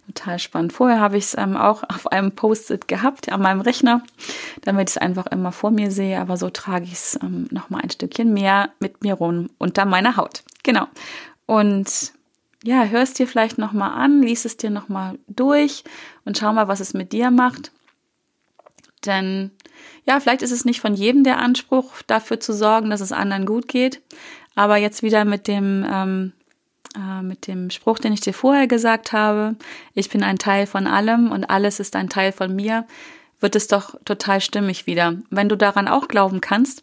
Total 0.07 0.39
spannend. 0.39 0.73
Vorher 0.73 1.01
habe 1.01 1.19
ich 1.19 1.25
es 1.25 1.37
ähm, 1.37 1.57
auch 1.57 1.83
auf 1.83 2.07
einem 2.13 2.33
Post-it 2.33 2.87
gehabt, 2.87 3.33
an 3.33 3.43
meinem 3.43 3.61
Rechner, 3.61 4.03
damit 4.63 4.91
ich 4.91 4.97
es 4.97 5.03
einfach 5.03 5.27
immer 5.27 5.51
vor 5.51 5.73
mir 5.73 5.91
sehe, 5.91 6.21
aber 6.21 6.37
so 6.37 6.51
trage 6.51 6.85
ich 6.85 6.93
es 6.93 7.19
ähm, 7.21 7.49
nochmal 7.51 7.83
ein 7.83 7.91
Stückchen 7.91 8.33
mehr 8.33 8.71
mit 8.79 9.03
mir 9.03 9.15
rum 9.15 9.51
unter 9.59 9.85
meiner 9.85 10.17
Haut. 10.17 10.45
Genau. 10.63 10.87
Und 11.47 12.13
ja, 12.63 12.85
hörst 12.85 13.19
dir 13.19 13.27
vielleicht 13.27 13.59
nochmal 13.59 13.91
an, 13.91 14.23
liest 14.23 14.47
es 14.47 14.57
dir 14.57 14.71
nochmal 14.71 15.19
durch 15.27 15.83
und 16.25 16.39
schau 16.39 16.53
mal, 16.53 16.69
was 16.69 16.81
es 16.81 16.95
mit 16.95 17.13
dir 17.13 17.31
macht. 17.31 17.73
Denn 19.05 19.51
ja, 20.05 20.21
vielleicht 20.21 20.43
ist 20.43 20.53
es 20.53 20.65
nicht 20.65 20.81
von 20.81 20.95
jedem 20.95 21.25
der 21.25 21.39
Anspruch, 21.39 22.03
dafür 22.07 22.41
zu 22.41 22.53
sorgen, 22.53 22.91
dass 22.91 23.01
es 23.01 23.13
anderen 23.13 23.47
gut 23.47 23.69
geht. 23.69 24.01
Aber 24.55 24.77
jetzt 24.77 25.03
wieder 25.03 25.25
mit 25.25 25.47
dem, 25.47 25.87
ähm, 25.91 26.33
äh, 26.97 27.23
mit 27.23 27.47
dem 27.47 27.71
Spruch, 27.71 27.99
den 27.99 28.13
ich 28.13 28.21
dir 28.21 28.35
vorher 28.35 28.67
gesagt 28.67 29.13
habe, 29.13 29.57
ich 29.95 30.09
bin 30.09 30.23
ein 30.23 30.39
Teil 30.39 30.67
von 30.67 30.87
allem 30.87 31.31
und 31.31 31.45
alles 31.51 31.81
ist 31.81 31.95
ein 31.95 32.09
Teil 32.09 32.33
von 32.33 32.55
mir, 32.55 32.87
wird 33.41 33.55
es 33.55 33.69
doch 33.69 33.95
total 34.05 34.41
stimmig 34.41 34.87
wieder. 34.87 35.17
Wenn 35.31 35.49
du 35.49 35.57
daran 35.57 35.89
auch 35.89 36.09
glauben 36.09 36.41
kannst, 36.41 36.83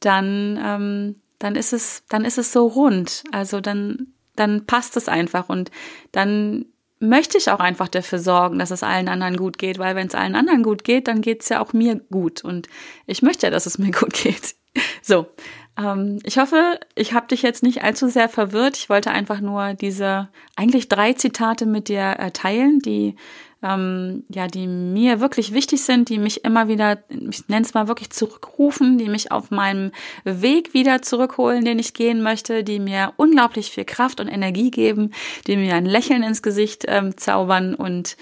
dann, 0.00 0.58
ähm, 0.62 1.16
dann 1.38 1.56
ist 1.56 1.72
es, 1.72 2.04
dann 2.08 2.24
ist 2.24 2.38
es 2.38 2.52
so 2.52 2.66
rund. 2.66 3.24
Also 3.32 3.60
dann, 3.60 4.08
dann 4.36 4.66
passt 4.66 4.96
es 4.96 5.08
einfach 5.08 5.48
und 5.48 5.70
dann 6.12 6.66
möchte 7.00 7.38
ich 7.38 7.50
auch 7.50 7.60
einfach 7.60 7.88
dafür 7.88 8.18
sorgen, 8.18 8.58
dass 8.58 8.70
es 8.70 8.82
allen 8.82 9.08
anderen 9.08 9.36
gut 9.36 9.58
geht, 9.58 9.78
weil 9.78 9.94
wenn 9.94 10.08
es 10.08 10.14
allen 10.14 10.34
anderen 10.34 10.62
gut 10.62 10.84
geht, 10.84 11.08
dann 11.08 11.20
geht 11.20 11.42
es 11.42 11.48
ja 11.48 11.60
auch 11.60 11.72
mir 11.72 11.96
gut 12.10 12.44
und 12.44 12.68
ich 13.06 13.22
möchte 13.22 13.46
ja, 13.46 13.50
dass 13.50 13.66
es 13.66 13.78
mir 13.78 13.90
gut 13.98 14.14
geht. 14.14 14.54
So, 15.02 15.26
ähm, 15.78 16.18
ich 16.24 16.38
hoffe, 16.38 16.78
ich 16.94 17.12
habe 17.12 17.28
dich 17.28 17.42
jetzt 17.42 17.62
nicht 17.62 17.82
allzu 17.82 18.08
sehr 18.08 18.28
verwirrt. 18.28 18.76
Ich 18.76 18.88
wollte 18.88 19.10
einfach 19.10 19.40
nur 19.40 19.74
diese 19.74 20.28
eigentlich 20.56 20.88
drei 20.88 21.12
Zitate 21.14 21.66
mit 21.66 21.88
dir 21.88 22.16
äh, 22.18 22.30
teilen, 22.30 22.80
die 22.80 23.16
ähm, 23.62 24.24
ja, 24.28 24.46
die 24.46 24.66
mir 24.66 25.20
wirklich 25.20 25.52
wichtig 25.52 25.82
sind, 25.82 26.08
die 26.08 26.18
mich 26.18 26.44
immer 26.44 26.68
wieder, 26.68 26.98
ich 27.08 27.48
nenne 27.48 27.64
es 27.64 27.74
mal 27.74 27.88
wirklich 27.88 28.10
zurückrufen, 28.10 28.98
die 28.98 29.08
mich 29.08 29.32
auf 29.32 29.50
meinem 29.50 29.90
Weg 30.24 30.74
wieder 30.74 31.02
zurückholen, 31.02 31.64
den 31.64 31.78
ich 31.78 31.94
gehen 31.94 32.22
möchte, 32.22 32.62
die 32.62 32.78
mir 32.78 33.12
unglaublich 33.16 33.70
viel 33.70 33.84
Kraft 33.84 34.20
und 34.20 34.28
Energie 34.28 34.70
geben, 34.70 35.12
die 35.46 35.56
mir 35.56 35.74
ein 35.74 35.86
Lächeln 35.86 36.22
ins 36.22 36.42
Gesicht 36.42 36.84
ähm, 36.86 37.16
zaubern 37.16 37.74
und 37.74 38.16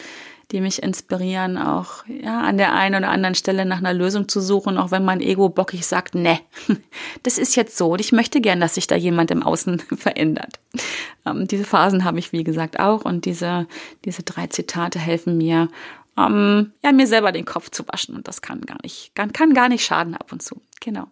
die 0.52 0.60
mich 0.60 0.82
inspirieren, 0.82 1.58
auch 1.58 2.04
ja 2.06 2.40
an 2.40 2.56
der 2.56 2.72
einen 2.72 2.94
oder 2.94 3.10
anderen 3.10 3.34
Stelle 3.34 3.64
nach 3.64 3.78
einer 3.78 3.92
Lösung 3.92 4.28
zu 4.28 4.40
suchen, 4.40 4.78
auch 4.78 4.92
wenn 4.92 5.04
mein 5.04 5.20
Ego 5.20 5.48
bockig 5.48 5.84
sagt, 5.86 6.14
ne, 6.14 6.38
das 7.24 7.38
ist 7.38 7.56
jetzt 7.56 7.76
so 7.76 7.90
und 7.92 8.00
ich 8.00 8.12
möchte 8.12 8.40
gern, 8.40 8.60
dass 8.60 8.76
sich 8.76 8.86
da 8.86 8.94
jemand 8.94 9.30
im 9.30 9.42
Außen 9.42 9.78
verändert. 9.96 10.60
Ähm, 11.24 11.48
diese 11.48 11.64
Phasen 11.64 12.04
habe 12.04 12.18
ich, 12.20 12.32
wie 12.32 12.44
gesagt, 12.44 12.78
auch 12.78 13.04
und 13.04 13.24
diese, 13.24 13.66
diese 14.04 14.22
drei 14.22 14.46
Zitate 14.46 14.98
helfen 14.98 15.36
mir, 15.36 15.68
ähm, 16.18 16.72
ja, 16.82 16.92
mir 16.92 17.06
selber 17.06 17.32
den 17.32 17.44
Kopf 17.44 17.70
zu 17.70 17.86
waschen 17.88 18.16
und 18.16 18.26
das 18.28 18.42
kann 18.42 18.62
gar 18.62 18.78
nicht, 18.82 19.14
kann, 19.14 19.32
kann 19.32 19.54
gar 19.54 19.68
nicht 19.68 19.84
schaden 19.84 20.14
ab 20.14 20.32
und 20.32 20.42
zu. 20.42 20.60
Genau. 20.80 21.06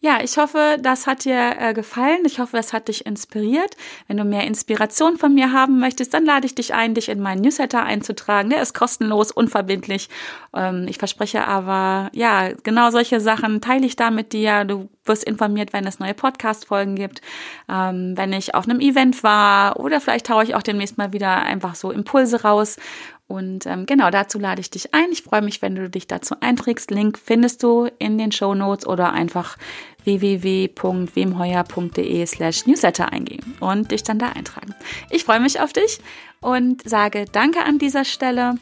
Ja, 0.00 0.20
ich 0.22 0.38
hoffe, 0.38 0.76
das 0.80 1.08
hat 1.08 1.24
dir 1.24 1.56
äh, 1.58 1.74
gefallen. 1.74 2.20
Ich 2.24 2.38
hoffe, 2.38 2.56
es 2.56 2.72
hat 2.72 2.86
dich 2.86 3.04
inspiriert. 3.04 3.76
Wenn 4.06 4.16
du 4.16 4.24
mehr 4.24 4.46
Inspiration 4.46 5.16
von 5.18 5.34
mir 5.34 5.52
haben 5.52 5.80
möchtest, 5.80 6.14
dann 6.14 6.24
lade 6.24 6.46
ich 6.46 6.54
dich 6.54 6.72
ein, 6.72 6.94
dich 6.94 7.08
in 7.08 7.20
meinen 7.20 7.40
Newsletter 7.40 7.82
einzutragen. 7.82 8.50
Der 8.50 8.62
ist 8.62 8.74
kostenlos, 8.74 9.32
unverbindlich. 9.32 10.08
Ähm, 10.54 10.86
ich 10.88 10.98
verspreche 10.98 11.48
aber, 11.48 12.10
ja, 12.12 12.50
genau 12.62 12.90
solche 12.90 13.18
Sachen 13.18 13.60
teile 13.60 13.86
ich 13.86 13.96
da 13.96 14.12
mit 14.12 14.32
dir. 14.32 14.64
Du 14.64 14.88
wirst 15.04 15.24
informiert, 15.24 15.72
wenn 15.72 15.86
es 15.86 15.98
neue 15.98 16.14
Podcast-Folgen 16.14 16.94
gibt, 16.94 17.20
ähm, 17.68 18.12
wenn 18.14 18.32
ich 18.32 18.54
auf 18.54 18.68
einem 18.68 18.78
Event 18.78 19.24
war 19.24 19.80
oder 19.80 20.00
vielleicht 20.00 20.30
haue 20.30 20.44
ich 20.44 20.54
auch 20.54 20.62
demnächst 20.62 20.96
mal 20.96 21.12
wieder 21.12 21.38
einfach 21.38 21.74
so 21.74 21.90
Impulse 21.90 22.42
raus 22.42 22.76
Und 23.28 23.66
ähm, 23.66 23.84
genau 23.84 24.10
dazu 24.10 24.38
lade 24.38 24.62
ich 24.62 24.70
dich 24.70 24.94
ein. 24.94 25.12
Ich 25.12 25.22
freue 25.22 25.42
mich, 25.42 25.60
wenn 25.60 25.74
du 25.74 25.90
dich 25.90 26.06
dazu 26.06 26.36
einträgst. 26.40 26.90
Link 26.90 27.18
findest 27.22 27.62
du 27.62 27.90
in 27.98 28.16
den 28.16 28.32
Show 28.32 28.54
Notes 28.54 28.86
oder 28.86 29.12
einfach 29.12 29.58
www.wemheuer.de 30.04 32.26
slash 32.26 32.64
newsletter 32.66 33.12
eingehen 33.12 33.54
und 33.60 33.90
dich 33.90 34.02
dann 34.02 34.18
da 34.18 34.30
eintragen. 34.30 34.74
Ich 35.10 35.24
freue 35.24 35.40
mich 35.40 35.60
auf 35.60 35.74
dich 35.74 36.00
und 36.40 36.88
sage 36.88 37.26
Danke 37.30 37.62
an 37.64 37.76
dieser 37.78 38.06
Stelle. 38.06 38.54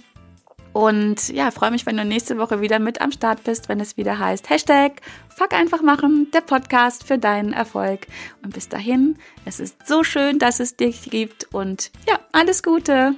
Und 0.73 1.29
ja, 1.29 1.53
freue 1.53 1.71
mich, 1.71 1.87
wenn 1.87 1.97
du 1.97 2.05
nächste 2.05 2.37
Woche 2.37 2.61
wieder 2.61 2.79
mit 2.79 3.01
am 3.01 3.11
Start 3.11 3.43
bist, 3.45 3.71
wenn 3.71 3.81
es 3.81 3.97
wieder 3.97 4.19
heißt 4.19 4.51
Hashtag 4.51 5.01
Fuck 5.29 5.55
einfach 5.55 5.81
machen, 5.81 6.31
der 6.35 6.43
Podcast 6.43 7.05
für 7.05 7.19
deinen 7.19 7.53
Erfolg. 7.53 8.07
Und 8.43 8.53
bis 8.53 8.69
dahin, 8.69 9.17
es 9.45 9.61
ist 9.61 9.87
so 9.87 10.03
schön, 10.03 10.39
dass 10.39 10.61
es 10.61 10.77
dich 10.77 11.11
gibt 11.11 11.55
und 11.55 11.91
ja, 12.09 12.19
alles 12.33 12.63
Gute. 12.63 13.15